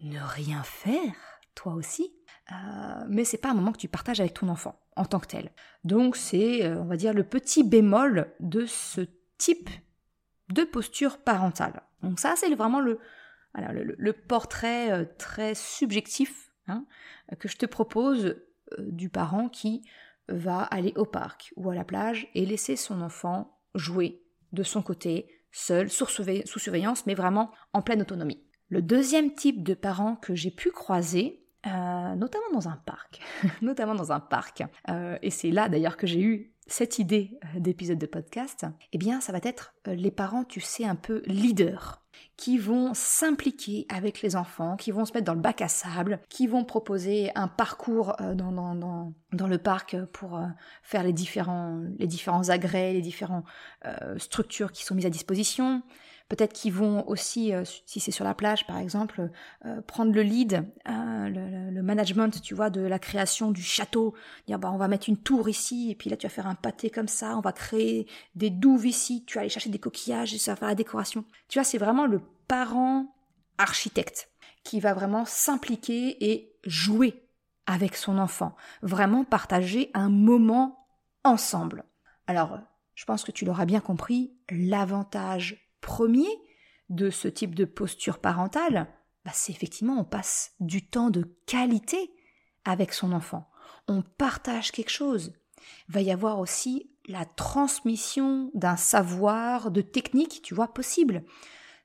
ne 0.00 0.20
rien 0.20 0.62
faire, 0.62 1.12
toi 1.54 1.74
aussi, 1.74 2.14
euh, 2.52 3.04
mais 3.08 3.24
c'est 3.24 3.38
pas 3.38 3.50
un 3.50 3.54
moment 3.54 3.72
que 3.72 3.78
tu 3.78 3.88
partages 3.88 4.20
avec 4.20 4.34
ton 4.34 4.48
enfant 4.48 4.80
en 4.96 5.04
tant 5.04 5.20
que 5.20 5.26
tel. 5.26 5.50
Donc 5.84 6.16
c'est, 6.16 6.64
euh, 6.64 6.80
on 6.80 6.86
va 6.86 6.96
dire, 6.96 7.12
le 7.12 7.24
petit 7.24 7.62
bémol 7.62 8.32
de 8.40 8.66
ce 8.66 9.02
type 9.38 9.70
de 10.48 10.64
posture 10.64 11.18
parentale. 11.18 11.82
Donc 12.02 12.18
ça, 12.18 12.34
c'est 12.36 12.52
vraiment 12.54 12.80
le, 12.80 12.98
le, 13.54 14.12
portrait 14.12 14.90
euh, 14.92 15.04
très 15.18 15.54
subjectif 15.54 16.50
hein, 16.66 16.84
que 17.38 17.48
je 17.48 17.56
te 17.56 17.66
propose 17.66 18.36
du 18.78 19.08
parent 19.08 19.48
qui 19.48 19.82
va 20.28 20.62
aller 20.62 20.92
au 20.96 21.04
parc 21.04 21.52
ou 21.56 21.70
à 21.70 21.74
la 21.74 21.84
plage 21.84 22.28
et 22.34 22.46
laisser 22.46 22.76
son 22.76 23.00
enfant 23.00 23.58
jouer 23.74 24.22
de 24.52 24.62
son 24.62 24.82
côté, 24.82 25.28
seul, 25.52 25.90
sous 25.90 26.06
surveillance, 26.06 27.06
mais 27.06 27.14
vraiment 27.14 27.50
en 27.72 27.82
pleine 27.82 28.02
autonomie. 28.02 28.44
Le 28.68 28.82
deuxième 28.82 29.34
type 29.34 29.64
de 29.64 29.74
parent 29.74 30.16
que 30.16 30.34
j'ai 30.34 30.52
pu 30.52 30.70
croiser, 30.70 31.39
euh, 31.66 32.14
notamment 32.14 32.50
dans 32.54 32.68
un 32.68 32.76
parc, 32.86 33.20
notamment 33.62 33.94
dans 33.94 34.12
un 34.12 34.20
parc, 34.20 34.62
euh, 34.88 35.18
et 35.20 35.30
c'est 35.30 35.50
là 35.50 35.68
d'ailleurs 35.68 35.98
que 35.98 36.06
j'ai 36.06 36.22
eu 36.22 36.54
cette 36.66 36.98
idée 36.98 37.38
euh, 37.44 37.60
d'épisode 37.60 37.98
de 37.98 38.06
podcast, 38.06 38.64
eh 38.92 38.98
bien 38.98 39.20
ça 39.20 39.32
va 39.32 39.40
être 39.42 39.74
les 39.86 40.10
parents, 40.10 40.44
tu 40.44 40.60
sais, 40.60 40.86
un 40.86 40.94
peu 40.94 41.22
leaders, 41.26 42.02
qui 42.38 42.56
vont 42.56 42.94
s'impliquer 42.94 43.84
avec 43.90 44.22
les 44.22 44.36
enfants, 44.36 44.76
qui 44.76 44.90
vont 44.90 45.04
se 45.04 45.12
mettre 45.12 45.26
dans 45.26 45.34
le 45.34 45.40
bac 45.40 45.60
à 45.60 45.68
sable, 45.68 46.20
qui 46.30 46.46
vont 46.46 46.64
proposer 46.64 47.30
un 47.34 47.48
parcours 47.48 48.16
dans, 48.34 49.12
le 49.46 49.58
parc 49.58 50.02
pour 50.12 50.40
faire 50.82 51.02
les 51.02 51.12
différents, 51.12 51.82
les 51.98 52.06
différents 52.06 52.48
agrès, 52.48 52.94
les 52.94 53.02
différentes 53.02 53.44
structures 54.16 54.72
qui 54.72 54.84
sont 54.84 54.94
mises 54.94 55.06
à 55.06 55.10
disposition, 55.10 55.82
Peut-être 56.30 56.52
qu'ils 56.52 56.72
vont 56.72 57.06
aussi, 57.08 57.52
euh, 57.52 57.64
si 57.86 57.98
c'est 57.98 58.12
sur 58.12 58.24
la 58.24 58.34
plage 58.34 58.64
par 58.64 58.78
exemple, 58.78 59.30
euh, 59.66 59.82
prendre 59.82 60.12
le 60.12 60.22
lead, 60.22 60.64
euh, 60.88 61.28
le, 61.28 61.82
management, 61.82 62.40
tu 62.40 62.54
vois, 62.54 62.70
de 62.70 62.80
la 62.80 63.00
création 63.00 63.50
du 63.50 63.62
château. 63.62 64.14
Dire, 64.46 64.60
bah, 64.60 64.70
on 64.72 64.76
va 64.76 64.86
mettre 64.86 65.08
une 65.08 65.16
tour 65.16 65.48
ici, 65.48 65.90
et 65.90 65.96
puis 65.96 66.08
là 66.08 66.16
tu 66.16 66.28
vas 66.28 66.32
faire 66.32 66.46
un 66.46 66.54
pâté 66.54 66.88
comme 66.88 67.08
ça, 67.08 67.36
on 67.36 67.40
va 67.40 67.50
créer 67.50 68.06
des 68.36 68.48
douves 68.48 68.86
ici, 68.86 69.24
tu 69.26 69.34
vas 69.34 69.40
aller 69.40 69.50
chercher 69.50 69.70
des 69.70 69.80
coquillages, 69.80 70.32
et 70.32 70.38
ça 70.38 70.52
va 70.52 70.56
faire 70.56 70.68
la 70.68 70.76
décoration. 70.76 71.24
Tu 71.48 71.58
vois, 71.58 71.64
c'est 71.64 71.78
vraiment 71.78 72.06
le 72.06 72.20
parent 72.46 73.12
architecte 73.58 74.30
qui 74.62 74.78
va 74.78 74.94
vraiment 74.94 75.24
s'impliquer 75.24 76.30
et 76.30 76.54
jouer 76.64 77.28
avec 77.66 77.96
son 77.96 78.18
enfant, 78.18 78.54
vraiment 78.82 79.24
partager 79.24 79.90
un 79.94 80.10
moment 80.10 80.86
ensemble. 81.24 81.82
Alors, 82.28 82.60
je 82.94 83.04
pense 83.04 83.24
que 83.24 83.32
tu 83.32 83.44
l'auras 83.44 83.64
bien 83.64 83.80
compris, 83.80 84.32
l'avantage 84.48 85.69
premier 85.80 86.28
de 86.88 87.10
ce 87.10 87.28
type 87.28 87.54
de 87.54 87.64
posture 87.64 88.18
parentale, 88.18 88.88
bah, 89.24 89.32
c'est 89.34 89.52
effectivement 89.52 89.98
on 90.00 90.04
passe 90.04 90.52
du 90.60 90.86
temps 90.86 91.10
de 91.10 91.36
qualité 91.46 92.12
avec 92.64 92.92
son 92.92 93.12
enfant. 93.12 93.48
On 93.88 94.02
partage 94.02 94.72
quelque 94.72 94.90
chose. 94.90 95.32
Il 95.88 95.94
va 95.94 96.00
y 96.00 96.10
avoir 96.10 96.38
aussi 96.38 96.90
la 97.06 97.24
transmission 97.24 98.50
d'un 98.54 98.76
savoir, 98.76 99.70
de 99.70 99.80
techniques, 99.80 100.42
tu 100.42 100.54
vois, 100.54 100.72
possible. 100.72 101.24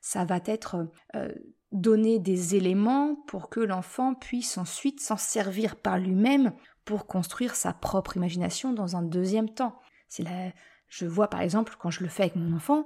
Ça 0.01 0.23
va 0.23 0.39
être 0.45 0.87
euh, 1.15 1.33
donner 1.71 2.19
des 2.19 2.55
éléments 2.55 3.15
pour 3.27 3.49
que 3.49 3.59
l'enfant 3.59 4.13
puisse 4.13 4.57
ensuite 4.57 5.01
s'en 5.01 5.17
servir 5.17 5.75
par 5.75 5.97
lui-même 5.97 6.53
pour 6.85 7.07
construire 7.07 7.55
sa 7.55 7.73
propre 7.73 8.17
imagination 8.17 8.71
dans 8.71 8.95
un 8.95 9.01
deuxième 9.01 9.49
temps. 9.49 9.79
C'est 10.07 10.23
la... 10.23 10.51
Je 10.87 11.05
vois 11.05 11.29
par 11.29 11.41
exemple 11.41 11.75
quand 11.79 11.89
je 11.89 12.03
le 12.03 12.09
fais 12.09 12.23
avec 12.23 12.35
mon 12.35 12.55
enfant, 12.55 12.85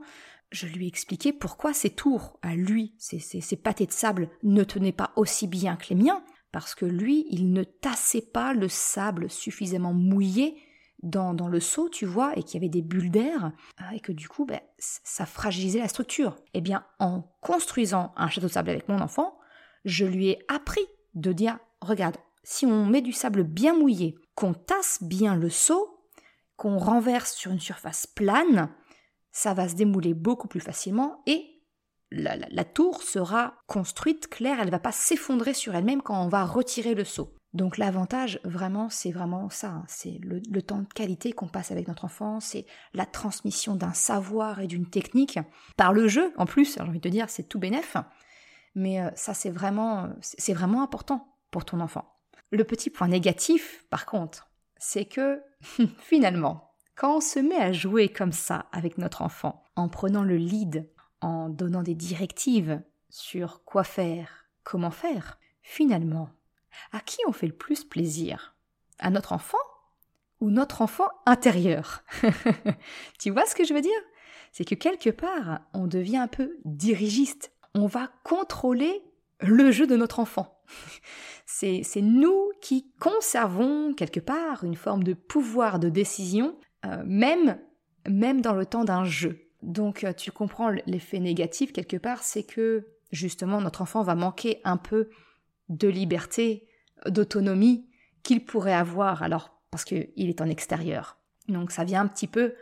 je 0.51 0.67
lui 0.67 0.85
ai 0.85 0.87
expliqué 0.87 1.33
pourquoi 1.33 1.73
ses 1.73 1.91
tours 1.91 2.39
à 2.41 2.55
lui, 2.55 2.93
ses, 2.97 3.55
pâtés 3.55 3.85
de 3.85 3.91
sable, 3.91 4.29
ne 4.43 4.63
tenaient 4.63 4.91
pas 4.91 5.11
aussi 5.15 5.47
bien 5.47 5.75
que 5.75 5.89
les 5.89 5.95
miens, 5.95 6.23
parce 6.51 6.75
que 6.75 6.85
lui, 6.85 7.27
il 7.29 7.53
ne 7.53 7.63
tassait 7.63 8.21
pas 8.33 8.53
le 8.53 8.67
sable 8.67 9.29
suffisamment 9.29 9.93
mouillé 9.93 10.57
dans, 11.03 11.33
dans 11.33 11.47
le 11.47 11.59
seau, 11.59 11.87
tu 11.87 12.05
vois, 12.05 12.37
et 12.37 12.43
qu'il 12.43 12.55
y 12.55 12.57
avait 12.57 12.69
des 12.69 12.81
bulles 12.81 13.11
d'air, 13.11 13.51
euh, 13.81 13.95
et 13.95 13.99
que 13.99 14.11
du 14.11 14.27
coup, 14.27 14.45
ben, 14.45 14.59
ça 14.77 15.25
fragilisait 15.25 15.79
la 15.79 15.87
structure. 15.87 16.35
Eh 16.53 16.61
bien, 16.61 16.83
en 16.97 17.21
construisant 17.41 18.11
un 18.17 18.29
château 18.29 18.47
de 18.47 18.51
sable 18.51 18.71
avec 18.71 18.89
mon 18.89 18.99
enfant, 18.99 19.37
je 19.85 20.05
lui 20.05 20.29
ai 20.29 20.39
appris 20.47 20.85
de 21.13 21.31
dire, 21.31 21.57
regarde, 21.81 22.17
si 22.43 22.65
on 22.65 22.85
met 22.85 23.01
du 23.01 23.13
sable 23.13 23.43
bien 23.43 23.77
mouillé, 23.77 24.15
qu'on 24.35 24.53
tasse 24.53 24.99
bien 25.01 25.35
le 25.35 25.49
seau, 25.49 25.99
qu'on 26.57 26.77
renverse 26.77 27.33
sur 27.33 27.51
une 27.51 27.59
surface 27.59 28.07
plane, 28.07 28.69
ça 29.31 29.53
va 29.53 29.69
se 29.69 29.75
démouler 29.75 30.13
beaucoup 30.13 30.47
plus 30.47 30.59
facilement 30.59 31.21
et 31.25 31.59
la, 32.11 32.63
tour 32.63 33.03
sera 33.03 33.53
construite 33.67 34.27
claire, 34.27 34.59
elle 34.59 34.67
ne 34.67 34.71
va 34.71 34.79
pas 34.79 34.91
s'effondrer 34.91 35.53
sur 35.53 35.75
elle-même 35.75 36.01
quand 36.01 36.23
on 36.23 36.27
va 36.27 36.43
retirer 36.43 36.95
le 36.95 37.05
seau. 37.05 37.35
Donc 37.53 37.77
l'avantage, 37.77 38.39
vraiment, 38.43 38.89
c'est 38.89 39.11
vraiment 39.11 39.49
ça. 39.49 39.69
Hein. 39.69 39.83
C'est 39.87 40.19
le, 40.21 40.61
temps 40.61 40.79
de 40.79 40.93
qualité 40.93 41.31
qu'on 41.33 41.47
passe 41.47 41.71
avec 41.71 41.87
notre 41.87 42.05
enfant, 42.05 42.39
c'est 42.39 42.65
la 42.93 43.05
transmission 43.05 43.75
d'un 43.75 43.93
savoir 43.93 44.59
et 44.59 44.67
d'une 44.67 44.89
technique 44.89 45.39
par 45.77 45.93
le 45.93 46.07
jeu. 46.07 46.31
En 46.37 46.45
plus, 46.45 46.75
j'ai 46.75 46.81
envie 46.81 46.99
de 46.99 47.03
te 47.03 47.07
dire, 47.07 47.29
c'est 47.29 47.47
tout 47.47 47.59
bénef. 47.59 47.97
Mais 48.75 49.01
euh, 49.01 49.09
ça, 49.15 49.33
c'est 49.33 49.49
vraiment, 49.49 50.09
c'est 50.21 50.53
vraiment 50.53 50.83
important 50.83 51.35
pour 51.51 51.65
ton 51.65 51.79
enfant. 51.79 52.15
Le 52.51 52.63
petit 52.63 52.89
point 52.89 53.07
négatif, 53.07 53.85
par 53.89 54.05
contre, 54.05 54.49
c'est 54.77 55.05
que 55.05 55.41
finalement, 55.99 56.68
quand 56.99 57.15
on 57.15 57.21
se 57.21 57.39
met 57.39 57.55
à 57.55 57.71
jouer 57.71 58.09
comme 58.09 58.33
ça 58.33 58.65
avec 58.73 58.97
notre 58.97 59.21
enfant, 59.21 59.63
en 59.77 59.87
prenant 59.87 60.25
le 60.25 60.35
lead, 60.35 60.89
en 61.21 61.47
donnant 61.47 61.81
des 61.81 61.95
directives 61.95 62.81
sur 63.09 63.63
quoi 63.63 63.85
faire, 63.85 64.49
comment 64.65 64.91
faire, 64.91 65.39
finalement, 65.61 66.29
à 66.91 66.99
qui 66.99 67.19
on 67.25 67.31
fait 67.31 67.47
le 67.47 67.55
plus 67.55 67.85
plaisir? 67.85 68.57
À 68.99 69.11
notre 69.11 69.31
enfant 69.31 69.57
ou 70.41 70.49
notre 70.51 70.81
enfant 70.81 71.07
intérieur? 71.25 72.03
Tu 73.17 73.29
vois 73.29 73.45
ce 73.45 73.55
que 73.55 73.63
je 73.63 73.73
veux 73.73 73.81
dire? 73.81 74.01
C'est 74.51 74.65
que 74.65 74.75
quelque 74.75 75.09
part, 75.09 75.61
on 75.73 75.87
devient 75.87 76.17
un 76.17 76.27
peu 76.27 76.57
dirigiste. 76.65 77.53
On 77.75 77.87
va 77.87 78.11
contrôler 78.25 79.01
le 79.39 79.71
jeu 79.71 79.87
de 79.87 79.95
notre 79.95 80.19
enfant. 80.19 80.61
C'est 81.45 82.01
nous 82.01 82.51
qui 82.59 82.91
conservons 82.99 83.93
quelque 83.93 84.19
part 84.19 84.65
une 84.65 84.75
forme 84.75 85.03
de 85.05 85.13
pouvoir 85.13 85.79
de 85.79 85.87
décision, 85.87 86.57
euh, 86.85 87.03
même, 87.05 87.57
même 88.07 88.41
dans 88.41 88.53
le 88.53 88.65
temps 88.65 88.85
d'un 88.85 89.03
jeu. 89.03 89.49
Donc 89.61 90.03
euh, 90.03 90.13
tu 90.13 90.31
comprends 90.31 90.69
l'effet 90.85 91.19
négatif 91.19 91.73
quelque 91.73 91.97
part, 91.97 92.23
c'est 92.23 92.43
que 92.43 92.87
justement 93.11 93.61
notre 93.61 93.81
enfant 93.81 94.03
va 94.03 94.15
manquer 94.15 94.61
un 94.63 94.77
peu 94.77 95.09
de 95.67 95.87
liberté, 95.87 96.67
d'autonomie 97.05 97.89
qu'il 98.23 98.45
pourrait 98.45 98.73
avoir 98.73 99.23
alors 99.23 99.59
parce 99.71 99.83
qu'il 99.83 100.09
est 100.17 100.41
en 100.41 100.49
extérieur. 100.49 101.17
Donc 101.47 101.71
ça 101.71 101.83
vient 101.83 102.01
un 102.01 102.07
petit 102.07 102.27
peu 102.27 102.53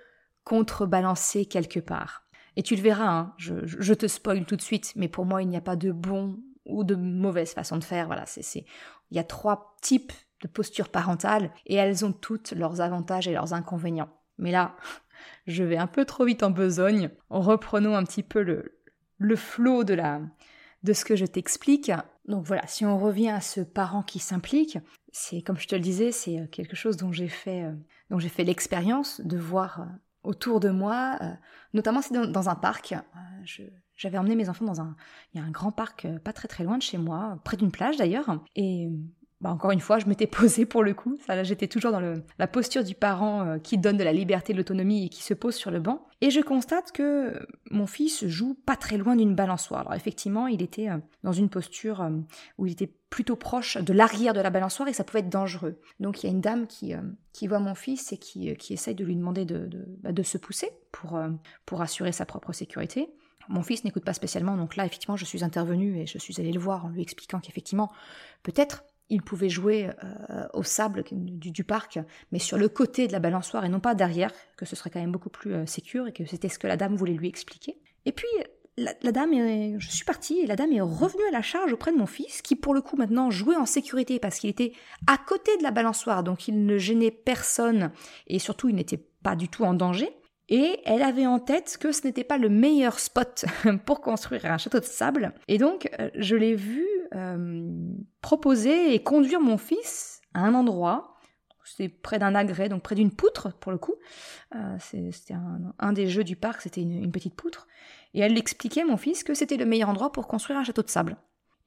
contrebalancer 0.44 1.46
quelque 1.46 1.80
part. 1.80 2.24
Et 2.56 2.64
tu 2.64 2.76
le 2.76 2.82
verras, 2.82 3.10
hein, 3.10 3.34
je, 3.38 3.94
te 3.94 4.08
spoil 4.08 4.46
tout 4.46 4.56
de 4.56 4.62
suite, 4.62 4.94
mais 4.96 5.08
pour 5.08 5.26
moi 5.26 5.44
il 5.44 5.48
n'y 5.50 5.58
a 5.58 5.62
pas 5.62 5.76
de 5.76 5.92
bon 5.92 6.40
ou 6.66 6.84
de 6.84 6.96
mauvaise 6.96 7.54
façon 7.54 7.78
de 7.78 7.84
faire. 7.84 8.08
Voilà, 8.08 8.26
c'est, 8.26 8.66
il 9.12 9.18
y 9.18 9.20
a 9.20 9.24
trois 9.24 9.76
types 9.82 10.14
de 10.42 10.48
postures 10.48 10.90
parentales 10.90 11.52
et 11.66 11.76
elles 11.76 12.06
ont 12.06 12.14
toutes 12.14 12.52
leurs 12.52 12.82
avantages 12.82 13.28
et 13.28 13.34
leurs 13.34 13.54
inconvénients. 13.54 14.10
Mais 14.38 14.52
là, 14.52 14.76
je 15.48 15.64
vais 15.64 15.78
un 15.78 15.88
peu 15.88 16.06
trop 16.06 16.26
vite 16.26 16.44
en 16.44 16.52
besogne. 16.52 17.10
Reprenons 17.30 17.96
un 17.96 18.04
petit 18.04 18.24
peu 18.24 18.42
le, 18.42 18.80
le 19.18 19.36
flot 19.36 19.84
de, 19.84 19.98
de 20.84 20.94
ce 20.94 21.06
que 21.06 21.16
je 21.16 21.26
t'explique. 21.26 21.92
Donc 22.26 22.46
voilà, 22.46 22.66
si 22.68 22.86
on 22.86 23.00
revient 23.00 23.30
à 23.30 23.42
ce 23.42 23.62
parent 23.62 24.04
qui 24.04 24.20
s'implique, 24.20 24.78
c'est 25.12 25.42
comme 25.42 25.58
je 25.58 25.68
te 25.68 25.76
le 25.76 25.82
disais, 25.82 26.12
c'est 26.12 26.40
euh, 26.40 26.48
quelque 26.48 26.76
chose 26.76 26.98
dont 26.98 27.12
j'ai 27.12 27.30
fait, 27.30 27.64
euh, 27.64 28.20
fait 28.20 28.44
l'expérience 28.44 29.22
de 29.22 29.38
voir 29.38 29.82
euh, 29.82 29.86
autour 30.24 30.60
de 30.60 30.70
moi, 30.70 31.18
notamment 31.74 32.02
dans, 32.12 32.50
un 32.50 32.56
parc. 32.56 32.94
j'avais 33.96 34.18
emmené 34.18 34.36
mes 34.36 34.50
enfants 34.50 34.66
dans 34.66 34.82
un, 34.82 34.98
il 35.34 35.40
y 35.40 35.42
a 35.42 35.46
un 35.46 35.52
grand 35.52 35.72
parc 35.72 36.06
pas 36.20 36.34
très 36.34 36.50
très 36.50 36.66
loin 36.66 36.78
de 36.78 36.84
chez 36.84 36.98
moi, 36.98 37.40
près 37.46 37.56
d'une 37.56 37.72
plage 37.72 37.96
d'ailleurs, 37.96 38.44
et 38.56 38.90
bah 39.40 39.52
encore 39.52 39.70
une 39.70 39.80
fois, 39.80 40.00
je 40.00 40.08
m'étais 40.08 40.28
posée 40.28 40.66
pour 40.66 40.84
le 40.84 40.94
coup. 40.94 41.18
J'étais 41.44 41.68
toujours 41.68 41.92
dans 41.92 42.02
la 42.40 42.48
posture 42.48 42.84
du 42.84 42.96
parent 42.96 43.46
euh, 43.46 43.58
qui 43.60 43.78
donne 43.78 43.98
de 43.98 44.04
la 44.04 44.14
liberté, 44.14 44.54
de 44.54 44.58
l'autonomie 44.58 45.06
et 45.06 45.10
qui 45.10 45.24
se 45.24 45.34
pose 45.34 45.56
sur 45.56 45.70
le 45.70 45.80
banc. 45.80 46.08
Et 46.22 46.32
je 46.32 46.42
constate 46.42 46.92
que 46.92 47.46
mon 47.70 47.86
fils 47.86 48.26
joue 48.26 48.56
pas 48.66 48.76
très 48.76 48.98
loin 48.98 49.16
d'une 49.16 49.36
balançoire. 49.36 49.82
Alors 49.82 49.94
effectivement, 49.94 50.48
il 50.48 50.64
était 50.64 50.90
euh, 50.90 50.98
dans 51.24 51.34
une 51.34 51.50
posture 51.50 52.02
euh, 52.02 52.10
où 52.58 52.66
il 52.66 52.72
était 52.72 52.92
plutôt 53.12 53.36
proche 53.36 53.78
de 53.78 53.94
l'arrière 53.94 54.34
de 54.34 54.42
la 54.42 54.50
balançoire 54.50 54.90
et 54.90 54.94
ça 54.94 55.04
pouvait 55.04 55.20
être 55.20 55.30
dangereux. 55.30 55.80
Donc 56.00 56.24
il 56.24 56.28
y 56.28 56.30
a 56.30 56.32
une 56.34 56.42
dame 56.42 56.66
qui, 56.68 56.94
voit 57.48 57.60
mon 57.60 57.76
fils 57.76 58.12
et 58.12 58.18
qui, 58.18 58.54
qui 58.56 58.74
essaye 58.74 58.96
de 58.96 59.06
lui 59.06 59.16
demander 59.16 59.46
de, 59.46 59.70
bah, 60.02 60.12
se 60.24 60.38
pousser 60.38 60.72
pour, 60.92 61.18
pour 61.66 61.82
assurer 61.82 62.12
sa 62.12 62.26
propre 62.26 62.52
sécurité. 62.52 63.08
Mon 63.48 63.62
fils 63.62 63.86
n'écoute 63.86 64.04
pas 64.04 64.14
spécialement, 64.14 64.58
donc 64.58 64.76
là, 64.76 64.86
effectivement, 64.86 65.16
je 65.16 65.24
suis 65.24 65.42
intervenue 65.42 66.02
et 66.02 66.06
je 66.06 66.18
suis 66.18 66.36
allée 66.42 66.52
le 66.52 66.60
voir 66.60 66.86
en 66.86 66.90
lui 66.90 67.02
expliquant 67.02 67.40
qu'effectivement, 67.40 67.90
peut-être 68.44 68.84
il 69.10 69.22
pouvait 69.22 69.50
jouer 69.50 69.90
euh, 70.04 70.48
au 70.54 70.64
sable 70.64 71.04
du, 71.12 71.64
parc, 71.64 72.00
mais 72.32 72.40
sur 72.40 72.58
le 72.58 72.70
côté 72.70 73.08
de 73.08 73.14
la 73.14 73.20
balançoire 73.20 73.66
et 73.66 73.70
non 73.70 73.80
pas 73.80 73.96
derrière, 73.96 74.32
que 74.58 74.66
ce 74.66 74.76
serait 74.76 74.90
quand 74.90 75.00
même 75.00 75.12
beaucoup 75.12 75.30
plus 75.30 75.54
euh, 75.54 75.66
sécure 75.66 76.08
et 76.08 76.14
que 76.14 76.26
c'était 76.26 76.50
ce 76.50 76.60
que 76.60 76.68
la 76.68 76.78
dame 76.78 76.96
voulait 76.96 77.14
lui 77.14 77.28
expliquer. 77.28 77.78
Et 78.06 78.12
puis 78.12 78.28
la, 78.78 78.94
dame, 79.12 79.80
je 79.80 79.90
suis 79.90 80.06
partie 80.06 80.40
et 80.40 80.46
la 80.46 80.56
dame 80.56 80.72
est 80.72 80.82
revenue 80.82 81.24
à 81.30 81.32
la 81.32 81.42
charge 81.42 81.74
auprès 81.74 81.92
de 81.92 81.98
mon 81.98 82.06
fils, 82.06 82.42
qui 82.42 82.56
pour 82.56 82.74
le 82.74 82.82
coup 82.82 82.96
maintenant 82.96 83.32
jouait 83.32 83.56
en 83.56 83.66
sécurité 83.66 84.20
parce 84.20 84.40
qu'il 84.40 84.50
était 84.50 84.74
à 85.08 85.18
côté 85.18 85.58
de 85.58 85.64
la 85.64 85.72
balançoire, 85.72 86.24
donc 86.24 86.48
il 86.48 86.66
ne 86.66 86.78
gênait 86.78 87.12
personne 87.12 87.92
et 88.28 88.40
surtout 88.40 88.70
il 88.70 88.76
n'était 88.76 89.04
pas 89.24 89.36
du 89.36 89.50
tout 89.50 89.64
en 89.64 89.74
danger. 89.74 90.10
Et 90.50 90.80
elle 90.86 91.02
avait 91.02 91.26
en 91.26 91.40
tête 91.40 91.78
que 91.80 91.92
ce 91.92 92.06
n'était 92.08 92.24
pas 92.24 92.38
le 92.38 92.50
meilleur 92.50 93.00
spot 93.00 93.46
pour 93.86 94.02
construire 94.02 94.46
un 94.46 94.58
château 94.58 94.80
de 94.80 94.86
sable. 94.86 95.34
Et 95.48 95.58
donc, 95.58 95.90
euh, 96.00 96.10
je 96.16 96.36
l'ai 96.36 96.56
vu 96.56 96.86
euh, 97.14 97.70
proposer 98.22 98.94
et 98.94 99.04
conduire 99.04 99.42
mon 99.42 99.58
fils 99.58 100.22
à 100.34 100.42
un 100.42 100.54
endroit. 100.54 101.16
C'est 101.66 101.90
près 101.90 102.18
d'un 102.18 102.34
agrès, 102.34 102.70
donc 102.70 102.82
près 102.82 102.96
d'une 102.96 103.12
poutre 103.12 103.52
pour 103.60 103.74
le 103.74 103.78
coup. 103.78 103.96
Euh, 104.56 104.78
c'était 104.80 105.36
un, 105.80 105.92
des 105.92 106.08
jeux 106.08 106.24
du 106.24 106.38
parc, 106.38 106.62
c'était 106.62 106.82
une, 106.82 107.12
petite 107.12 107.36
poutre. 107.36 107.68
Et 108.14 108.22
elle 108.22 108.34
l'expliquait, 108.36 108.86
mon 108.86 108.96
fils, 108.96 109.26
que 109.26 109.34
c'était 109.34 109.58
le 109.58 109.66
meilleur 109.66 109.90
endroit 109.90 110.14
pour 110.14 110.28
construire 110.28 110.58
un 110.58 110.64
château 110.64 110.82
de 110.82 110.90
sable. 110.90 111.18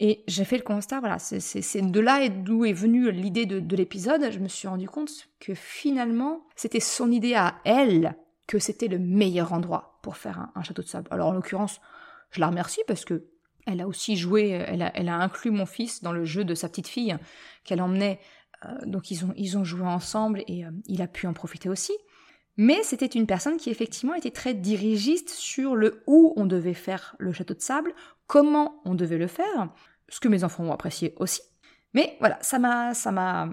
Et 0.03 0.25
j'ai 0.27 0.47
fait 0.47 0.57
le 0.57 0.63
constat, 0.63 1.01
voilà, 1.01 1.19
c'est 1.19 1.83
de 1.83 2.01
là 2.01 2.27
d'où 2.31 2.65
est 2.65 2.73
venue 2.73 3.11
l'idée 3.11 3.45
de, 3.45 3.61
de 3.61 3.77
l'épisode. 3.77 4.31
Je 4.31 4.39
me 4.39 4.49
suis 4.49 4.67
rendu 4.67 4.89
compte 4.89 5.11
que 5.39 5.53
finalement, 5.53 6.47
c'était 6.57 6.81
son 6.81 7.13
idée 7.13 7.35
à 7.35 7.57
elle 7.65 8.17
que 8.51 8.59
c'était 8.59 8.89
le 8.89 8.99
meilleur 8.99 9.53
endroit 9.53 10.01
pour 10.03 10.17
faire 10.17 10.49
un, 10.57 10.63
château 10.65 10.83
de 10.83 10.89
sable. 10.89 11.07
Alors 11.13 11.29
en 11.29 11.33
l'occurrence, 11.33 11.81
je 12.33 12.41
la 12.41 12.49
remercie 12.49 12.81
parce 12.89 13.05
que 13.05 13.29
elle 13.65 13.81
a 13.81 13.87
aussi 13.87 14.17
joué, 14.17 14.49
elle 14.49 14.83
a, 14.83 15.15
inclus 15.15 15.53
mon 15.53 15.67
fils 15.67 16.03
dans 16.03 16.11
le 16.11 16.25
jeu 16.25 16.45
de 16.45 16.57
sa 16.57 16.69
petite 16.69 16.89
fille 16.89 17.17
qu'elle 17.63 17.81
emmenait. 17.81 18.19
Euh, 18.65 18.75
donc 18.87 19.13
ils 19.13 19.25
ont, 19.25 19.33
ils 19.37 19.57
ont 19.57 19.63
joué 19.63 19.87
ensemble 19.87 20.43
et 20.49 20.65
euh, 20.65 20.71
il 20.87 21.01
a 21.01 21.07
pu 21.07 21.29
en 21.29 21.33
profiter 21.33 21.69
aussi. 21.69 21.93
Mais 22.57 22.83
c'était 22.83 23.07
une 23.07 23.29
personne 23.29 23.57
qui 23.57 23.71
effectivement 23.71 24.15
était 24.15 24.33
très 24.33 24.53
dirigiste 24.53 25.29
sur 25.29 25.77
le 25.77 26.03
où 26.09 26.33
on 26.35 26.45
devait 26.45 26.75
faire 26.75 27.15
le 27.21 27.33
château 27.33 27.55
de 27.55 27.61
sable, 27.61 27.95
comment 28.27 28.83
on 28.85 28.97
devait 28.97 29.19
le 29.19 29.29
faire, 29.29 29.69
ce 30.09 30.19
que 30.19 30.27
mes 30.27 30.43
enfants 30.43 30.65
ont 30.65 30.73
apprécié 30.73 31.15
aussi. 31.19 31.43
Mais 31.95 32.17
voilà, 32.19 32.37
ça 32.41 32.59
m'a, 32.59 32.95
ça 32.95 33.13
m'a, 33.13 33.49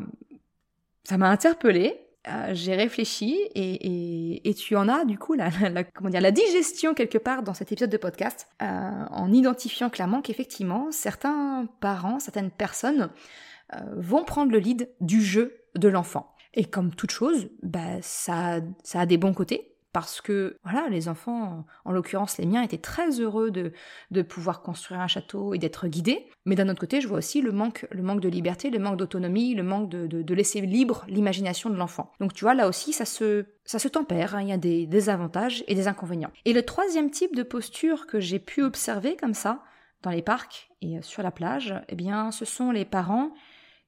ça 1.03 1.19
m'a 1.19 1.29
interpellée 1.29 2.06
euh, 2.27 2.49
j'ai 2.53 2.75
réfléchi 2.75 3.37
et, 3.55 4.53
tu 4.55 4.75
en 4.75 4.89
as 4.89 5.05
du 5.05 5.17
coup 5.17 5.33
la, 5.33 5.49
comment 5.93 6.09
dire, 6.09 6.21
la 6.21 6.31
digestion 6.31 6.93
quelque 6.93 7.17
part 7.17 7.43
dans 7.43 7.53
cet 7.53 7.71
épisode 7.71 7.89
de 7.89 7.97
podcast 7.97 8.47
euh, 8.61 8.65
en 8.65 9.31
identifiant 9.31 9.89
clairement 9.89 10.21
qu'effectivement 10.21 10.91
certains 10.91 11.67
parents, 11.79 12.19
certaines 12.19 12.51
personnes 12.51 13.09
euh, 13.75 13.79
vont 13.95 14.23
prendre 14.23 14.51
le 14.51 14.59
lead 14.59 14.89
du 14.99 15.21
jeu 15.21 15.61
de 15.75 15.87
l'enfant. 15.87 16.33
Et 16.53 16.65
comme 16.65 16.93
toute 16.93 17.11
chose, 17.11 17.49
bah, 17.61 18.01
ça, 18.01 18.59
ça 18.83 19.01
a 19.01 19.05
des 19.05 19.17
bons 19.17 19.33
côtés 19.33 19.76
parce 19.97 20.21
que 20.21 20.59
voilà, 20.63 20.89
les 20.89 21.09
enfants, 21.09 21.65
en 21.83 21.91
l'occurrence 21.91 22.37
les 22.37 22.45
miens, 22.45 22.61
étaient 22.61 22.77
très 22.77 23.19
heureux 23.19 23.49
de, 23.49 23.73
de 24.11 24.21
pouvoir 24.21 24.61
construire 24.61 25.01
un 25.01 25.07
château 25.07 25.55
et 25.55 25.57
d'être 25.57 25.87
guidés. 25.87 26.27
Mais 26.45 26.53
d'un 26.53 26.69
autre 26.69 26.79
côté, 26.79 27.01
je 27.01 27.07
vois 27.07 27.17
aussi 27.17 27.41
le 27.41 27.51
manque, 27.51 27.87
le 27.89 28.03
manque 28.03 28.21
de 28.21 28.29
liberté, 28.29 28.69
le 28.69 28.77
manque 28.77 28.97
d'autonomie, 28.97 29.55
le 29.55 29.63
manque 29.63 29.89
de, 29.89 30.05
de, 30.05 30.33
laisser 30.35 30.61
libre 30.61 31.03
l'imagination 31.07 31.71
de 31.71 31.75
l'enfant. 31.77 32.11
Donc 32.19 32.35
tu 32.35 32.45
vois, 32.45 32.53
là 32.53 32.67
aussi, 32.67 32.93
ça 32.93 33.05
se, 33.05 33.45
ça 33.65 33.79
se 33.79 33.87
tempère, 33.87 34.35
hein. 34.35 34.43
il 34.43 34.49
y 34.49 34.51
a 34.51 34.57
des, 34.57 34.85
des 34.85 35.09
avantages 35.09 35.63
et 35.67 35.73
des 35.73 35.87
inconvénients. 35.87 36.31
Et 36.45 36.53
le 36.53 36.61
troisième 36.61 37.09
type 37.09 37.35
de 37.35 37.41
posture 37.41 38.05
que 38.05 38.19
j'ai 38.19 38.37
pu 38.37 38.61
observer 38.61 39.15
comme 39.15 39.33
ça, 39.33 39.63
dans 40.03 40.11
les 40.11 40.21
parcs 40.21 40.69
et 40.83 41.01
sur 41.01 41.23
la 41.23 41.31
plage, 41.31 41.73
eh 41.89 41.95
bien, 41.95 42.29
ce 42.29 42.45
sont 42.45 42.69
les 42.69 42.85
parents 42.85 43.31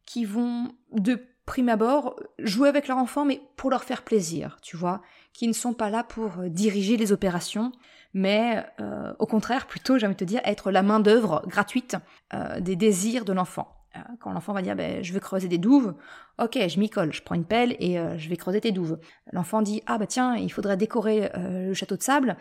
qui 0.08 0.26
vont 0.26 0.72
de 0.92 1.24
prime 1.50 1.70
abord, 1.70 2.16
jouer 2.38 2.70
avec 2.70 2.88
leur 2.88 3.00
enfant, 3.00 3.26
mais 3.26 3.42
pour 3.56 3.72
leur 3.72 3.84
faire 3.84 4.04
plaisir, 4.04 4.58
tu 4.62 4.78
vois, 4.78 5.02
qui 5.34 5.48
ne 5.48 5.54
sont 5.54 5.74
pas 5.74 5.90
là 5.90 6.04
pour 6.04 6.42
euh, 6.42 6.48
diriger 6.48 6.96
les 6.96 7.12
opérations, 7.12 7.72
mais 8.14 8.64
euh, 8.80 9.14
au 9.18 9.26
contraire, 9.26 9.66
plutôt, 9.66 9.98
j'ai 9.98 10.06
envie 10.06 10.14
de 10.14 10.20
te 10.20 10.26
dire, 10.26 10.42
être 10.46 10.70
la 10.70 10.84
main-d'œuvre 10.84 11.42
gratuite 11.48 11.98
euh, 12.36 12.60
des 12.60 12.76
désirs 12.76 13.26
de 13.26 13.34
l'enfant. 13.34 13.76
Quand 14.20 14.32
l'enfant 14.32 14.54
va 14.54 14.62
dire 14.62 14.76
ben, 14.76 15.04
je 15.04 15.12
veux 15.12 15.20
creuser 15.20 15.48
des 15.48 15.58
douves, 15.58 15.96
ok, 16.38 16.60
je 16.68 16.80
m'y 16.80 16.92
colle, 16.92 17.12
je 17.12 17.24
prends 17.24 17.34
une 17.34 17.44
pelle 17.44 17.76
et 17.80 17.98
je 18.18 18.30
vais 18.30 18.38
creuser 18.38 18.62
tes 18.62 18.72
douves. 18.72 19.00
L'enfant 19.34 19.64
dit 19.64 19.82
ah 19.88 19.98
bah 19.98 20.06
tiens, 20.06 20.36
il 20.36 20.50
faudrait 20.54 20.78
décorer 20.78 21.32
le 21.36 21.74
château 21.74 21.98
de 21.98 22.04
sable. 22.04 22.38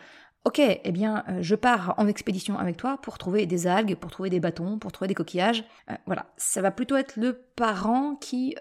Ok, 0.49 0.61
eh 0.61 0.93
bien, 0.93 1.25
je 1.43 1.55
pars 1.55 1.93
en 1.99 2.07
expédition 2.07 2.59
avec 2.59 2.79
toi 2.79 2.97
pour 3.03 3.19
trouver 3.19 3.45
des 3.45 3.67
algues, 3.67 3.97
pour 3.97 4.11
trouver 4.11 4.31
des 4.31 4.41
bâtons, 4.41 4.79
pour 4.79 4.93
trouver 4.93 5.07
des 5.07 5.15
coquillages. 5.15 5.63
voilà, 6.07 6.33
ça 6.39 6.63
va 6.63 6.71
plutôt 6.71 6.97
être 6.97 7.17
le 7.19 7.35
parent 7.55 8.17
qui 8.17 8.57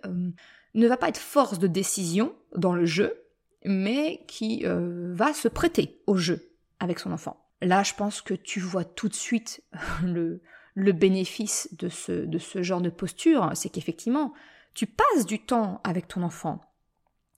ne 0.74 0.86
va 0.86 0.98
pas 0.98 1.08
être 1.08 1.18
force 1.18 1.60
de 1.60 1.68
décision 1.68 2.36
dans 2.58 2.74
le 2.74 2.86
jeu, 2.86 3.24
mais 3.64 4.26
qui 4.28 4.66
euh, 4.66 5.14
va 5.14 5.34
se 5.34 5.48
prêter 5.48 6.02
au 6.08 6.18
jeu 6.18 6.52
avec 6.82 7.00
son 7.00 7.14
enfant. 7.14 7.42
Là, 7.62 7.84
je 7.84 7.94
pense 7.94 8.22
que 8.22 8.34
tu 8.34 8.60
vois 8.60 8.84
tout 8.84 9.08
de 9.08 9.16
suite 9.16 9.64
le, 10.04 10.42
le 10.76 10.92
bénéfice 10.92 11.70
de 11.78 11.88
ce, 11.88 12.12
de 12.12 12.38
ce 12.38 12.64
genre 12.64 12.82
de 12.82 12.90
posture, 12.90 13.50
c'est 13.56 13.70
qu'effectivement, 13.70 14.34
tu 14.74 14.88
passes 14.88 15.26
du 15.26 15.40
temps 15.40 15.80
avec 15.86 16.10
ton 16.10 16.22
enfant. 16.22 16.60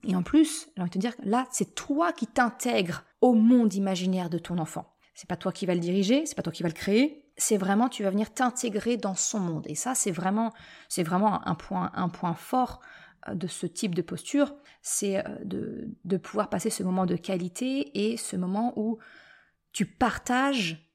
Et 0.04 0.16
en 0.16 0.24
plus, 0.24 0.70
j'ai 0.76 0.82
envie 0.82 0.90
de 0.90 0.94
te 0.96 1.00
dire, 1.00 1.16
là, 1.24 1.48
c'est 1.52 1.76
toi 1.76 2.14
qui 2.14 2.26
t'intègres 2.26 3.06
au 3.22 3.34
monde 3.34 3.74
imaginaire 3.74 4.30
de 4.30 4.38
ton 4.38 4.58
enfant. 4.58 4.96
C'est 5.14 5.28
pas 5.28 5.36
toi 5.36 5.52
qui 5.52 5.66
vas 5.66 5.74
le 5.74 5.80
diriger, 5.80 6.26
c'est 6.26 6.36
pas 6.36 6.42
toi 6.42 6.54
qui 6.54 6.64
vas 6.64 6.70
le 6.70 6.74
créer, 6.74 7.30
c'est 7.36 7.58
vraiment 7.58 7.90
tu 7.90 8.04
vas 8.04 8.10
venir 8.10 8.34
t'intégrer 8.34 8.98
dans 8.98 9.16
son 9.16 9.40
monde. 9.40 9.66
Et 9.68 9.76
ça, 9.76 9.96
c'est 9.96 10.12
vraiment, 10.12 10.54
c'est 10.88 11.04
vraiment 11.04 11.46
un 11.48 11.56
point, 11.56 11.92
un 11.94 12.10
point 12.10 12.34
fort 12.34 12.80
euh, 13.28 13.34
de 13.34 13.48
ce 13.48 13.66
type 13.66 13.96
de 13.96 14.02
posture, 14.02 14.54
c'est 14.82 15.18
euh, 15.18 15.38
de, 15.44 15.90
de 16.06 16.18
pouvoir 16.18 16.50
passer 16.50 16.70
ce 16.70 16.84
moment 16.84 17.06
de 17.06 17.16
qualité 17.16 18.12
et 18.12 18.18
ce 18.18 18.36
moment 18.36 18.74
où 18.78 19.00
tu 19.72 19.86
partages 19.86 20.90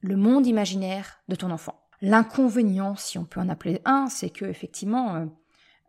le 0.00 0.16
monde 0.16 0.46
imaginaire 0.46 1.20
de 1.28 1.36
ton 1.36 1.50
enfant. 1.50 1.82
L'inconvénient, 2.02 2.94
si 2.94 3.18
on 3.18 3.24
peut 3.24 3.40
en 3.40 3.48
appeler 3.48 3.80
un, 3.84 4.08
c'est 4.08 4.30
que 4.30 4.44
effectivement, 4.44 5.28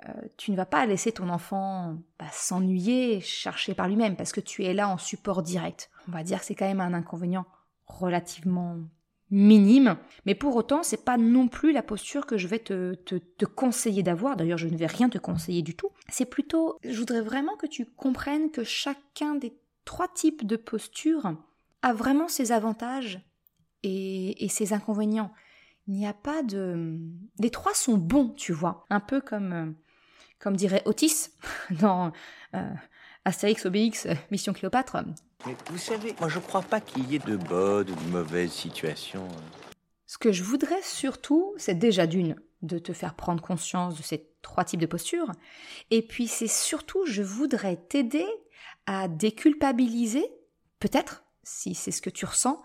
euh, 0.06 0.12
tu 0.38 0.51
ne 0.51 0.56
vas 0.56 0.66
pas 0.66 0.86
laisser 0.86 1.12
ton 1.12 1.30
enfant 1.30 1.98
bah, 2.20 2.25
s'ennuyer, 2.32 3.20
chercher 3.20 3.74
par 3.74 3.88
lui-même, 3.88 4.16
parce 4.16 4.32
que 4.32 4.42
tu 4.42 4.63
es 4.63 4.74
là 4.74 4.89
en 4.89 4.98
support 4.98 5.42
direct. 5.42 5.89
On 6.08 6.12
va 6.12 6.24
dire 6.24 6.39
que 6.39 6.46
c'est 6.46 6.56
quand 6.56 6.68
même 6.68 6.82
un 6.82 6.94
inconvénient 6.94 7.46
relativement 7.88 8.77
minime, 9.30 9.98
mais 10.25 10.36
pour 10.36 10.56
autant, 10.56 10.84
c'est 10.84 11.04
pas 11.04 11.18
non 11.18 11.48
plus 11.48 11.72
la 11.72 11.84
posture 11.84 12.25
que 12.25 12.38
je 12.38 12.48
vais 12.48 12.60
te, 12.60 12.94
te, 12.94 13.46
conseiller 13.46 14.04
d'avoir. 14.04 14.38
D'ailleurs, 14.38 14.58
je 14.58 14.68
ne 14.68 14.77
vais 14.77 14.86
rien 14.86 15.10
te 15.10 15.18
conseiller 15.18 15.62
du 15.62 15.75
tout. 15.75 15.89
C'est 16.08 16.25
plutôt, 16.25 16.77
je 16.84 16.98
voudrais 16.98 17.22
vraiment 17.22 17.58
que 17.58 17.68
tu 17.68 17.86
comprennes 17.86 18.51
que 18.51 18.63
chacun 18.63 19.36
des 19.36 19.54
trois 19.84 20.08
types 20.08 20.46
de 20.46 20.56
postures 20.56 21.34
a 21.82 21.94
vraiment 21.94 22.27
ses 22.27 22.51
avantages 22.51 23.20
et, 23.84 24.46
et 24.46 24.48
ses 24.48 24.74
inconvénients. 24.74 25.34
Il 25.88 25.96
n'y 25.96 26.08
a 26.08 26.13
pas 26.13 26.44
de... 26.44 26.98
Les 27.39 27.50
trois 27.50 27.74
sont 27.74 27.98
bons, 27.98 28.30
tu 28.30 28.51
vois. 28.54 28.86
Un 28.89 29.00
peu 29.00 29.22
comme, 29.22 29.54
euh, 29.54 29.72
comme 30.39 30.56
dirait 30.56 30.84
Otis 30.86 31.29
dans 31.72 32.12
euh, 32.53 32.74
Astérix, 33.25 33.65
Obélix, 33.65 34.08
Mission 34.32 34.53
Cléopâtre. 34.53 34.98
Mais 35.46 35.56
vous 35.70 35.77
savez, 35.77 36.15
moi 36.20 36.29
je 36.29 36.39
crois 36.39 36.62
pas 36.62 36.82
qu'il 36.82 37.10
y 37.12 37.15
ait 37.15 37.20
de 37.20 37.36
bonnes 37.36 37.89
ou 37.89 37.96
de 37.96 38.10
mauvaises 38.10 38.51
situations. 38.51 39.27
Ce 40.06 40.17
que 40.17 40.32
je 40.32 40.44
voudrais 40.44 40.82
surtout, 40.82 41.53
c'est 41.58 41.77
déjà 41.77 42.08
d'une, 42.08 42.36
de 42.62 42.79
te 42.79 42.94
faire 42.94 43.13
prendre 43.13 43.41
conscience 43.41 43.98
de 43.98 44.03
ces 44.03 44.29
trois 44.41 44.63
types 44.63 44.79
de 44.79 44.86
postures. 44.86 45.32
Et 45.91 46.01
puis 46.01 46.27
c'est 46.27 46.48
surtout, 46.48 47.06
je 47.06 47.22
voudrais 47.22 47.75
t'aider 47.75 48.25
à 48.86 49.08
déculpabiliser, 49.08 50.25
peut-être, 50.79 51.24
si 51.44 51.75
c'est 51.75 51.91
ce 51.91 52.01
que 52.01 52.10
tu 52.10 52.25
ressens, 52.25 52.63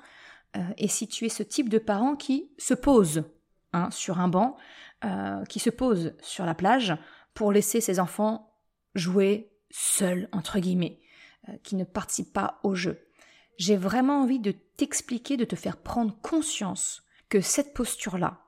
euh, 0.56 0.60
et 0.76 0.88
si 0.88 1.08
tu 1.08 1.26
es 1.26 1.28
ce 1.28 1.42
type 1.42 1.68
de 1.68 1.78
parent 1.78 2.14
qui 2.14 2.50
se 2.58 2.74
pose 2.74 3.24
hein, 3.72 3.90
sur 3.90 4.20
un 4.20 4.28
banc, 4.28 4.56
euh, 5.04 5.44
qui 5.46 5.58
se 5.58 5.70
pose 5.70 6.14
sur 6.22 6.46
la 6.46 6.54
plage 6.54 6.94
pour 7.34 7.52
laisser 7.52 7.80
ses 7.80 8.00
enfants 8.00 8.54
jouer 8.94 9.52
seuls, 9.70 10.28
entre 10.32 10.58
guillemets. 10.58 11.02
Euh, 11.48 11.56
qui 11.64 11.74
ne 11.74 11.82
participent 11.82 12.32
pas 12.32 12.60
au 12.62 12.76
jeu. 12.76 13.04
J'ai 13.58 13.76
vraiment 13.76 14.22
envie 14.22 14.38
de 14.38 14.52
t'expliquer, 14.52 15.36
de 15.36 15.44
te 15.44 15.56
faire 15.56 15.76
prendre 15.76 16.16
conscience 16.20 17.02
que 17.28 17.40
cette 17.40 17.74
posture-là, 17.74 18.42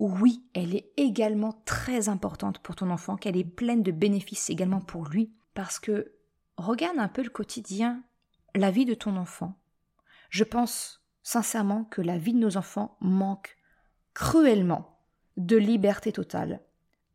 oui, 0.00 0.44
elle 0.52 0.74
est 0.74 0.90
également 0.96 1.62
très 1.64 2.08
importante 2.08 2.58
pour 2.58 2.74
ton 2.74 2.90
enfant, 2.90 3.14
qu'elle 3.14 3.36
est 3.36 3.44
pleine 3.44 3.84
de 3.84 3.92
bénéfices 3.92 4.50
également 4.50 4.80
pour 4.80 5.06
lui, 5.06 5.32
parce 5.54 5.78
que 5.78 6.12
regarde 6.56 6.98
un 6.98 7.06
peu 7.06 7.22
le 7.22 7.30
quotidien, 7.30 8.02
la 8.56 8.72
vie 8.72 8.84
de 8.84 8.94
ton 8.94 9.16
enfant. 9.16 9.54
Je 10.28 10.42
pense 10.42 11.06
sincèrement 11.22 11.84
que 11.84 12.02
la 12.02 12.18
vie 12.18 12.32
de 12.32 12.38
nos 12.38 12.56
enfants 12.56 12.96
manque 13.00 13.56
cruellement 14.12 14.98
de 15.36 15.56
liberté 15.56 16.10
totale, 16.10 16.64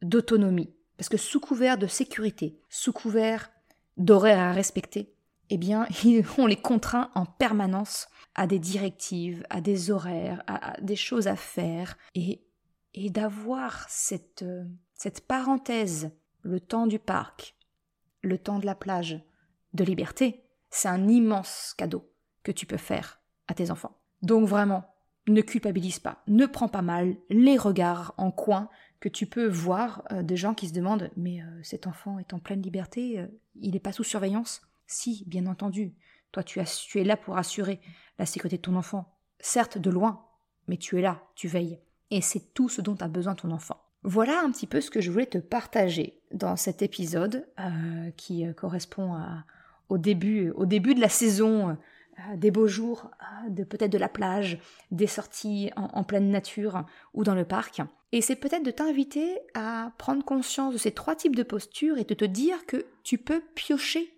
d'autonomie, 0.02 0.73
parce 0.97 1.10
que 1.10 1.17
sous 1.17 1.39
couvert 1.39 1.77
de 1.77 1.88
sécurité, 1.88 2.60
sous 2.69 2.93
couvert 2.93 3.51
d'horaires 3.97 4.39
à 4.39 4.51
respecter, 4.51 5.13
eh 5.49 5.58
bien, 5.58 5.88
on 6.38 6.45
les 6.45 6.55
contraint 6.55 7.12
en 7.15 7.25
permanence 7.25 8.08
à 8.34 8.47
des 8.47 8.60
directives, 8.60 9.45
à 9.49 9.62
des 9.62 9.91
horaires, 9.91 10.43
à, 10.47 10.79
des 10.81 10.95
choses 10.95 11.27
à 11.27 11.36
faire, 11.36 11.97
et, 12.15 12.43
et 12.93 13.10
d'avoir 13.10 13.86
cette, 13.89 14.43
euh, 14.43 14.65
cette 14.93 15.25
parenthèse, 15.25 16.12
le 16.41 16.60
temps 16.60 16.88
du 16.88 16.99
parc, 16.99 17.55
le 18.21 18.38
temps 18.38 18.60
de 18.60 18.65
la 18.65 18.75
plage, 18.75 19.21
de 19.73 19.84
liberté, 19.84 20.43
c'est 20.69 20.88
un 20.88 21.08
immense 21.08 21.73
cadeau 21.77 22.10
que 22.43 22.51
tu 22.51 22.65
peux 22.65 22.77
faire 22.77 23.21
à 23.47 23.53
tes 23.53 23.71
enfants. 23.71 23.97
Donc 24.21 24.47
vraiment, 24.47 24.86
ne 25.27 25.41
culpabilise 25.41 25.99
pas, 25.99 26.21
ne 26.27 26.45
prends 26.45 26.67
pas 26.67 26.81
mal 26.81 27.15
les 27.29 27.58
regards 27.58 28.13
en 28.17 28.31
coin 28.31 28.69
que 28.99 29.10
tu 29.10 29.25
peux 29.25 29.47
voir 29.47 30.03
euh, 30.12 30.23
de 30.23 30.36
gens 30.36 30.53
qui 30.53 30.67
se 30.67 30.73
demandent 30.73 31.10
mais 31.17 31.41
euh, 31.41 31.45
cet 31.63 31.88
enfant 31.88 32.19
est 32.19 32.34
en 32.34 32.39
pleine 32.39 32.62
liberté, 32.62 33.25
il 33.55 33.71
n'est 33.71 33.79
pas 33.79 33.91
sous 33.91 34.03
surveillance? 34.03 34.62
Si, 34.88 35.23
bien 35.27 35.47
entendu, 35.47 35.93
toi 36.31 36.43
tu, 36.43 36.60
es 36.60 37.03
là 37.03 37.17
pour 37.17 37.38
assurer 37.38 37.79
la 38.19 38.25
sécurité 38.25 38.58
de 38.58 38.62
ton 38.62 38.75
enfant, 38.75 39.17
certes 39.39 39.77
de 39.77 39.89
loin, 39.89 40.25
mais 40.67 40.77
tu 40.77 40.97
es 40.97 41.01
là, 41.01 41.23
tu 41.36 41.47
veilles, 41.47 41.79
et 42.12 42.21
c'est 42.21 42.53
tout 42.53 42.69
ce 42.69 42.81
dont 42.81 42.95
a 42.95 43.08
besoin 43.08 43.36
ton 43.36 43.51
enfant. 43.51 43.81
Voilà 44.03 44.39
un 44.41 44.51
petit 44.51 44.67
peu 44.67 44.81
ce 44.81 44.91
que 44.91 45.01
je 45.01 45.10
voulais 45.10 45.25
te 45.25 45.39
partager 45.39 46.21
dans 46.31 46.55
cet 46.55 46.84
épisode 46.84 47.47
euh, 47.60 48.12
qui 48.15 48.45
euh, 48.45 48.53
correspond 48.53 49.19
au, 49.89 49.97
début, 49.97 50.53
de 50.53 51.01
la 51.01 51.10
saison 51.10 51.69
euh, 51.69 52.36
des 52.36 52.51
beaux 52.51 52.67
jours, 52.67 53.10
de 53.49 53.63
peut-être 53.63 53.91
de 53.91 53.97
la 53.97 54.08
plage, 54.08 54.60
des 54.91 55.08
sorties 55.08 55.71
en, 55.75 56.03
pleine 56.03 56.29
nature 56.29 56.86
ou 57.15 57.23
dans 57.23 57.34
le 57.34 57.45
parc. 57.45 57.81
Et 58.15 58.21
c'est 58.21 58.38
peut-être 58.38 58.63
de 58.63 58.71
t'inviter 58.71 59.41
à 59.56 59.91
prendre 59.97 60.23
conscience 60.23 60.71
de 60.71 60.78
ces 60.78 60.93
trois 60.93 61.17
types 61.17 61.36
de 61.36 61.43
postures 61.43 61.97
et 61.97 62.06
de 62.06 62.13
te 62.13 62.23
dire 62.23 62.65
que 62.65 62.86
tu 63.04 63.17
peux 63.17 63.41
piocher 63.56 64.10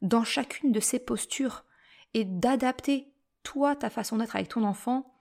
dans 0.00 0.24
chacune 0.24 0.72
de 0.72 0.80
ces 0.80 0.98
postures 0.98 1.66
et 2.14 2.24
d'adapter 2.24 3.12
toi 3.42 3.76
ta 3.76 3.90
façon 3.90 4.16
d'être 4.16 4.36
avec 4.36 4.48
ton 4.48 4.64
enfant 4.64 5.18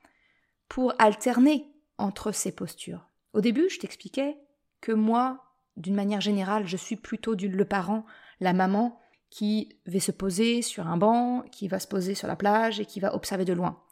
pour 0.70 0.94
alterner 0.98 1.74
entre 1.98 2.32
ces 2.32 2.56
postures. 2.56 3.06
Au 3.34 3.41
début, 3.41 3.70
je 3.70 3.80
t'expliquais 3.80 4.38
que 4.80 4.94
moi, 4.94 5.44
d'une 5.76 5.94
manière 5.94 6.22
générale, 6.22 6.65
je 6.65 6.78
suis 6.78 6.96
plutôt 6.96 7.36
le 7.36 7.65
parent, 7.65 8.06
la 8.39 8.54
maman 8.54 8.98
qui 9.30 9.76
va 9.86 10.00
se 10.00 10.13
poser 10.13 10.62
sur 10.62 10.88
un 10.88 10.96
banc, 10.96 11.41
qui 11.52 11.67
va 11.67 11.80
se 11.80 11.88
poser 11.88 12.15
sur 12.15 12.30
la 12.30 12.38
plage 12.38 12.80
et 12.80 12.86
qui 12.86 13.02
va 13.02 13.13
observer 13.13 13.44
de 13.44 13.52
loin. 13.52 13.84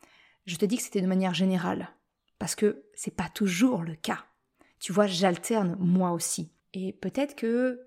Je 0.46 0.56
te 0.56 0.64
dis 0.64 0.78
que 0.78 0.84
c'était 0.84 1.02
de 1.02 1.08
manière 1.08 1.34
générale 1.34 1.90
parce 2.38 2.56
que 2.56 2.86
c'est 2.96 3.14
pas 3.14 3.28
toujours 3.28 3.84
le 3.84 3.96
cas. 3.96 4.24
Tu 4.80 4.92
vois, 4.92 5.08
j'alterne 5.08 5.76
moi 5.80 6.12
aussi. 6.12 6.52
Et 6.74 6.94
peut-être 6.94 7.36
que 7.36 7.82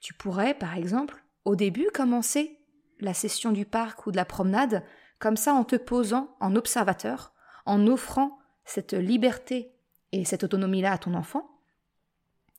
tu 0.00 0.14
pourrais, 0.14 0.54
par 0.54 0.76
exemple, 0.76 1.24
au 1.44 1.56
début 1.56 1.88
commencer 1.92 2.58
la 3.00 3.14
session 3.14 3.52
du 3.52 3.64
parc 3.64 4.06
ou 4.06 4.12
de 4.12 4.16
la 4.16 4.24
promenade 4.24 4.84
comme 5.18 5.36
ça 5.36 5.54
en 5.54 5.64
te 5.64 5.76
posant 5.76 6.36
en 6.40 6.56
observateur, 6.56 7.32
en 7.66 7.86
offrant 7.86 8.38
cette 8.64 8.92
liberté 8.92 9.72
et 10.12 10.24
cette 10.24 10.44
autonomie-là 10.44 10.92
à 10.92 10.98
ton 10.98 11.14
enfant. 11.14 11.48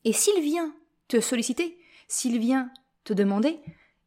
Et 0.04 0.12
s'il 0.12 0.42
vient 0.42 0.74
te 1.08 1.20
solliciter, 1.20 1.78
s'il 2.08 2.38
vient 2.38 2.70
te 3.04 3.12
demander, 3.12 3.60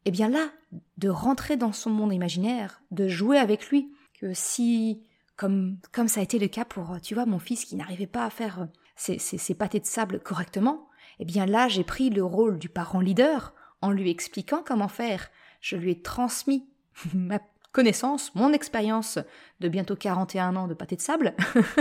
eh 0.06 0.12
bien 0.12 0.30
là, 0.30 0.52
de 0.98 1.10
rentrer 1.10 1.58
dans 1.58 1.72
son 1.72 1.90
monde 1.90 2.14
imaginaire, 2.14 2.82
de 2.92 3.08
jouer 3.08 3.38
avec 3.38 3.70
lui, 3.70 3.92
que 4.20 4.34
si, 4.34 5.04
comme, 5.36 5.78
comme 5.92 6.08
ça 6.08 6.20
a 6.20 6.24
été 6.24 6.40
le 6.40 6.48
cas 6.48 6.66
pour, 6.66 7.00
tu 7.02 7.14
vois, 7.14 7.26
mon 7.26 7.40
fils 7.40 7.66
qui 7.66 7.76
n'arrivait 7.76 8.08
pas 8.08 8.26
à 8.26 8.30
faire 8.30 8.68
ses, 8.98 9.20
ses, 9.20 9.38
ses 9.38 9.56
pâtés 9.56 9.80
de 9.80 9.86
sable 9.86 10.20
correctement, 10.20 10.90
eh 11.20 11.26
bien 11.26 11.46
là, 11.46 11.68
j'ai 11.68 11.84
pris 11.84 12.10
le 12.10 12.24
rôle 12.24 12.60
du 12.60 12.68
parent 12.68 13.00
leader 13.00 13.54
en 13.82 13.92
lui 13.92 14.10
expliquant 14.10 14.64
comment 14.66 14.90
faire. 14.90 15.30
Je 15.62 15.78
lui 15.78 15.92
ai 15.92 16.02
transmis 16.02 16.68
ma 17.14 17.40
connaissance, 17.72 18.34
mon 18.36 18.52
expérience 18.54 19.20
de 19.60 19.70
bientôt 19.70 19.96
41 19.96 20.56
ans 20.56 20.68
de 20.68 20.74
pâté 20.74 20.96
de 20.96 21.02
sable. 21.02 21.36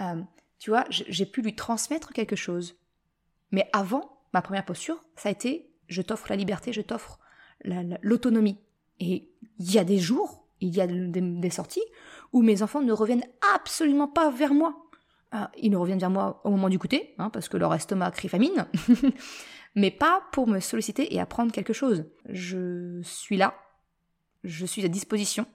Euh, 0.00 0.22
tu 0.60 0.70
vois, 0.70 0.84
j'ai 0.90 1.26
pu 1.26 1.42
lui 1.42 1.56
transmettre 1.56 2.12
quelque 2.12 2.36
chose. 2.36 2.78
Mais 3.50 3.68
avant, 3.72 4.20
ma 4.32 4.42
première 4.42 4.64
posture, 4.64 5.04
ça 5.16 5.28
a 5.28 5.32
été 5.32 5.68
je 5.88 6.02
t'offre 6.02 6.26
la 6.30 6.36
liberté, 6.36 6.72
je 6.72 6.82
t'offre 6.82 7.18
l'autonomie. 7.64 8.58
Et 9.00 9.30
il 9.58 9.72
y 9.72 9.78
a 9.78 9.84
des 9.84 9.98
jours, 9.98 10.46
il 10.60 10.74
y 10.74 10.80
a 10.80 10.86
des, 10.86 11.50
sorties 11.50 11.82
où 12.32 12.42
mes 12.42 12.62
enfants 12.62 12.82
ne 12.82 12.92
reviennent 12.92 13.26
absolument 13.54 14.08
pas 14.08 14.30
vers 14.30 14.54
moi. 14.54 14.87
Euh, 15.34 15.44
ils 15.58 15.70
ne 15.70 15.76
reviennent 15.76 15.98
vers 15.98 16.10
moi 16.10 16.40
au 16.44 16.50
moment 16.50 16.68
du 16.68 16.78
goûter, 16.78 17.14
hein, 17.18 17.30
parce 17.30 17.48
que 17.48 17.56
leur 17.56 17.74
estomac 17.74 18.12
crie 18.12 18.28
famine. 18.28 18.66
mais 19.74 19.90
pas 19.90 20.22
pour 20.32 20.46
me 20.46 20.60
solliciter 20.60 21.14
et 21.14 21.20
apprendre 21.20 21.52
quelque 21.52 21.72
chose. 21.72 22.06
Je 22.28 23.00
suis 23.02 23.36
là, 23.36 23.54
je 24.42 24.64
suis 24.64 24.84
à 24.84 24.88
disposition, 24.88 25.46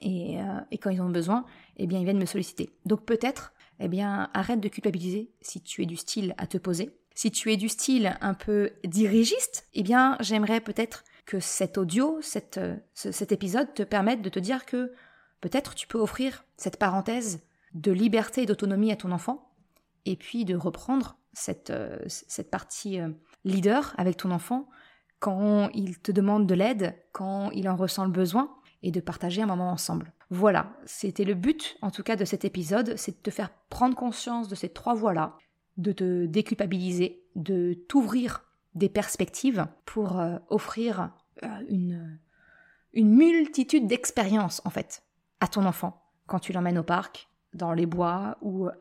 et, 0.00 0.40
euh, 0.40 0.60
quand 0.80 0.90
ils 0.90 1.02
ont 1.02 1.10
besoin, 1.10 1.44
eh 1.76 1.86
bien, 1.86 1.98
ils 1.98 2.04
viennent 2.04 2.18
me 2.18 2.26
solliciter. 2.26 2.70
Donc 2.86 3.04
peut-être, 3.04 3.52
eh 3.78 3.88
bien, 3.88 4.30
arrête 4.34 4.60
de 4.60 4.68
culpabiliser 4.68 5.30
si 5.40 5.60
tu 5.60 5.82
es 5.82 5.86
du 5.86 5.96
style 5.96 6.34
à 6.38 6.46
te 6.46 6.58
poser. 6.58 6.96
Si 7.14 7.30
tu 7.30 7.52
es 7.52 7.56
du 7.56 7.68
style 7.68 8.16
un 8.20 8.34
peu 8.34 8.70
dirigiste, 8.84 9.68
eh 9.74 9.82
bien, 9.82 10.16
j'aimerais 10.20 10.60
peut-être 10.60 11.04
que 11.26 11.40
cet 11.40 11.76
audio, 11.76 12.20
cet 12.22 13.32
épisode 13.32 13.74
te 13.74 13.82
permette 13.82 14.22
de 14.22 14.30
te 14.30 14.38
dire 14.38 14.64
que 14.64 14.92
peut-être 15.40 15.74
tu 15.74 15.86
peux 15.86 15.98
offrir 15.98 16.44
cette 16.56 16.78
parenthèse 16.78 17.42
de 17.74 17.92
liberté 17.92 18.42
et 18.42 18.46
d'autonomie 18.46 18.92
à 18.92 18.96
ton 18.96 19.12
enfant, 19.12 19.52
et 20.04 20.16
puis 20.16 20.44
de 20.44 20.56
reprendre 20.56 21.16
cette, 21.32 21.72
cette 22.06 22.50
partie 22.50 22.98
leader 23.44 23.94
avec 23.96 24.16
ton 24.16 24.30
enfant 24.30 24.68
quand 25.20 25.70
il 25.72 25.98
te 26.00 26.10
demande 26.10 26.46
de 26.46 26.54
l'aide, 26.54 26.96
quand 27.12 27.50
il 27.52 27.68
en 27.68 27.76
ressent 27.76 28.04
le 28.04 28.10
besoin, 28.10 28.52
et 28.82 28.90
de 28.90 29.00
partager 29.00 29.42
un 29.42 29.46
moment 29.46 29.70
ensemble. 29.70 30.12
Voilà, 30.30 30.72
c'était 30.84 31.24
le 31.24 31.34
but 31.34 31.76
en 31.82 31.90
tout 31.90 32.02
cas 32.02 32.16
de 32.16 32.24
cet 32.24 32.44
épisode, 32.44 32.96
c'est 32.96 33.12
de 33.12 33.22
te 33.22 33.30
faire 33.30 33.50
prendre 33.68 33.94
conscience 33.94 34.48
de 34.48 34.54
ces 34.54 34.68
trois 34.68 34.94
voies-là, 34.94 35.36
de 35.76 35.92
te 35.92 36.26
déculpabiliser, 36.26 37.22
de 37.36 37.74
t'ouvrir 37.88 38.44
des 38.74 38.88
perspectives 38.88 39.66
pour 39.84 40.18
euh, 40.18 40.38
offrir 40.48 41.10
euh, 41.42 41.48
une, 41.68 42.18
une 42.92 43.14
multitude 43.14 43.86
d'expériences 43.86 44.62
en 44.64 44.70
fait 44.70 45.02
à 45.40 45.48
ton 45.48 45.64
enfant 45.64 46.02
quand 46.26 46.38
tu 46.38 46.52
l'emmènes 46.52 46.78
au 46.78 46.82
parc, 46.82 47.28
dans 47.54 47.72
les 47.72 47.86
bois 47.86 48.36
ou, 48.40 48.66
euh, 48.66 48.72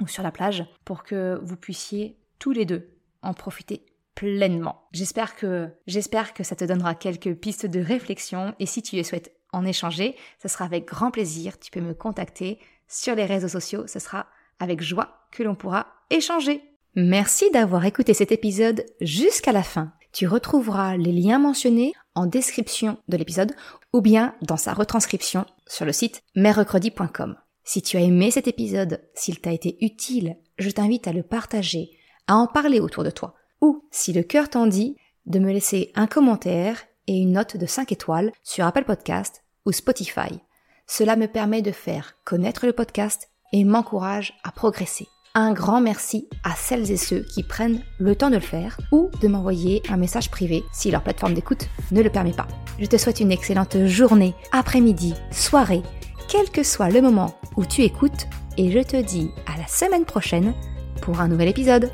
ou 0.00 0.06
sur 0.06 0.22
la 0.22 0.30
plage 0.30 0.64
pour 0.84 1.02
que 1.02 1.40
vous 1.42 1.56
puissiez 1.56 2.16
tous 2.38 2.52
les 2.52 2.64
deux 2.64 2.88
en 3.22 3.34
profiter 3.34 3.86
pleinement. 4.14 4.82
J'espère 4.92 5.36
que, 5.36 5.68
j'espère 5.86 6.34
que 6.34 6.44
ça 6.44 6.56
te 6.56 6.64
donnera 6.64 6.94
quelques 6.94 7.34
pistes 7.34 7.66
de 7.66 7.80
réflexion 7.80 8.54
et 8.58 8.66
si 8.66 8.82
tu 8.82 9.02
souhaites 9.02 9.32
en 9.52 9.64
échanger, 9.64 10.16
ce 10.42 10.48
sera 10.48 10.64
avec 10.64 10.86
grand 10.86 11.10
plaisir. 11.10 11.58
Tu 11.58 11.70
peux 11.70 11.80
me 11.80 11.94
contacter 11.94 12.58
sur 12.88 13.14
les 13.14 13.24
réseaux 13.24 13.48
sociaux, 13.48 13.86
ce 13.86 13.98
sera 13.98 14.26
avec 14.58 14.82
joie 14.82 15.26
que 15.32 15.42
l'on 15.42 15.54
pourra 15.54 15.86
échanger. 16.10 16.62
Merci 16.96 17.50
d'avoir 17.50 17.84
écouté 17.84 18.14
cet 18.14 18.32
épisode 18.32 18.84
jusqu'à 19.00 19.52
la 19.52 19.62
fin. 19.62 19.92
Tu 20.12 20.26
retrouveras 20.26 20.96
les 20.96 21.12
liens 21.12 21.38
mentionnés 21.38 21.92
en 22.14 22.26
description 22.26 22.98
de 23.08 23.16
l'épisode 23.16 23.54
ou 23.92 24.00
bien 24.00 24.34
dans 24.42 24.56
sa 24.56 24.74
retranscription 24.74 25.46
sur 25.66 25.84
le 25.84 25.92
site 25.92 26.22
mercredi.com. 26.34 27.36
Si 27.72 27.82
tu 27.82 27.98
as 27.98 28.00
aimé 28.00 28.32
cet 28.32 28.48
épisode, 28.48 29.00
s'il 29.14 29.40
t'a 29.40 29.52
été 29.52 29.76
utile, 29.80 30.36
je 30.58 30.70
t'invite 30.70 31.06
à 31.06 31.12
le 31.12 31.22
partager, 31.22 31.92
à 32.26 32.34
en 32.34 32.48
parler 32.48 32.80
autour 32.80 33.04
de 33.04 33.10
toi 33.10 33.36
ou, 33.60 33.84
si 33.92 34.12
le 34.12 34.24
cœur 34.24 34.50
t'en 34.50 34.66
dit, 34.66 34.96
de 35.26 35.38
me 35.38 35.52
laisser 35.52 35.92
un 35.94 36.08
commentaire 36.08 36.82
et 37.06 37.16
une 37.16 37.30
note 37.30 37.56
de 37.56 37.66
5 37.66 37.92
étoiles 37.92 38.32
sur 38.42 38.66
Apple 38.66 38.82
Podcast 38.82 39.44
ou 39.66 39.70
Spotify. 39.70 40.40
Cela 40.88 41.14
me 41.14 41.28
permet 41.28 41.62
de 41.62 41.70
faire 41.70 42.16
connaître 42.24 42.66
le 42.66 42.72
podcast 42.72 43.28
et 43.52 43.62
m'encourage 43.62 44.34
à 44.42 44.50
progresser. 44.50 45.06
Un 45.36 45.52
grand 45.52 45.80
merci 45.80 46.28
à 46.42 46.56
celles 46.56 46.90
et 46.90 46.96
ceux 46.96 47.20
qui 47.20 47.44
prennent 47.44 47.84
le 48.00 48.16
temps 48.16 48.30
de 48.30 48.34
le 48.34 48.40
faire 48.40 48.80
ou 48.90 49.10
de 49.22 49.28
m'envoyer 49.28 49.80
un 49.88 49.96
message 49.96 50.28
privé 50.28 50.64
si 50.72 50.90
leur 50.90 51.04
plateforme 51.04 51.34
d'écoute 51.34 51.68
ne 51.92 52.02
le 52.02 52.10
permet 52.10 52.32
pas. 52.32 52.48
Je 52.80 52.86
te 52.86 52.96
souhaite 52.96 53.20
une 53.20 53.30
excellente 53.30 53.86
journée, 53.86 54.34
après-midi, 54.50 55.14
soirée, 55.30 55.84
quel 56.30 56.48
que 56.48 56.62
soit 56.62 56.90
le 56.90 57.02
moment 57.02 57.34
où 57.56 57.66
tu 57.66 57.82
écoutes 57.82 58.28
et 58.56 58.70
je 58.70 58.78
te 58.78 58.96
dis 58.96 59.30
à 59.46 59.58
la 59.58 59.66
semaine 59.66 60.04
prochaine 60.04 60.54
pour 61.02 61.20
un 61.20 61.28
nouvel 61.28 61.48
épisode. 61.48 61.90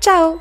Ciao 0.00 0.38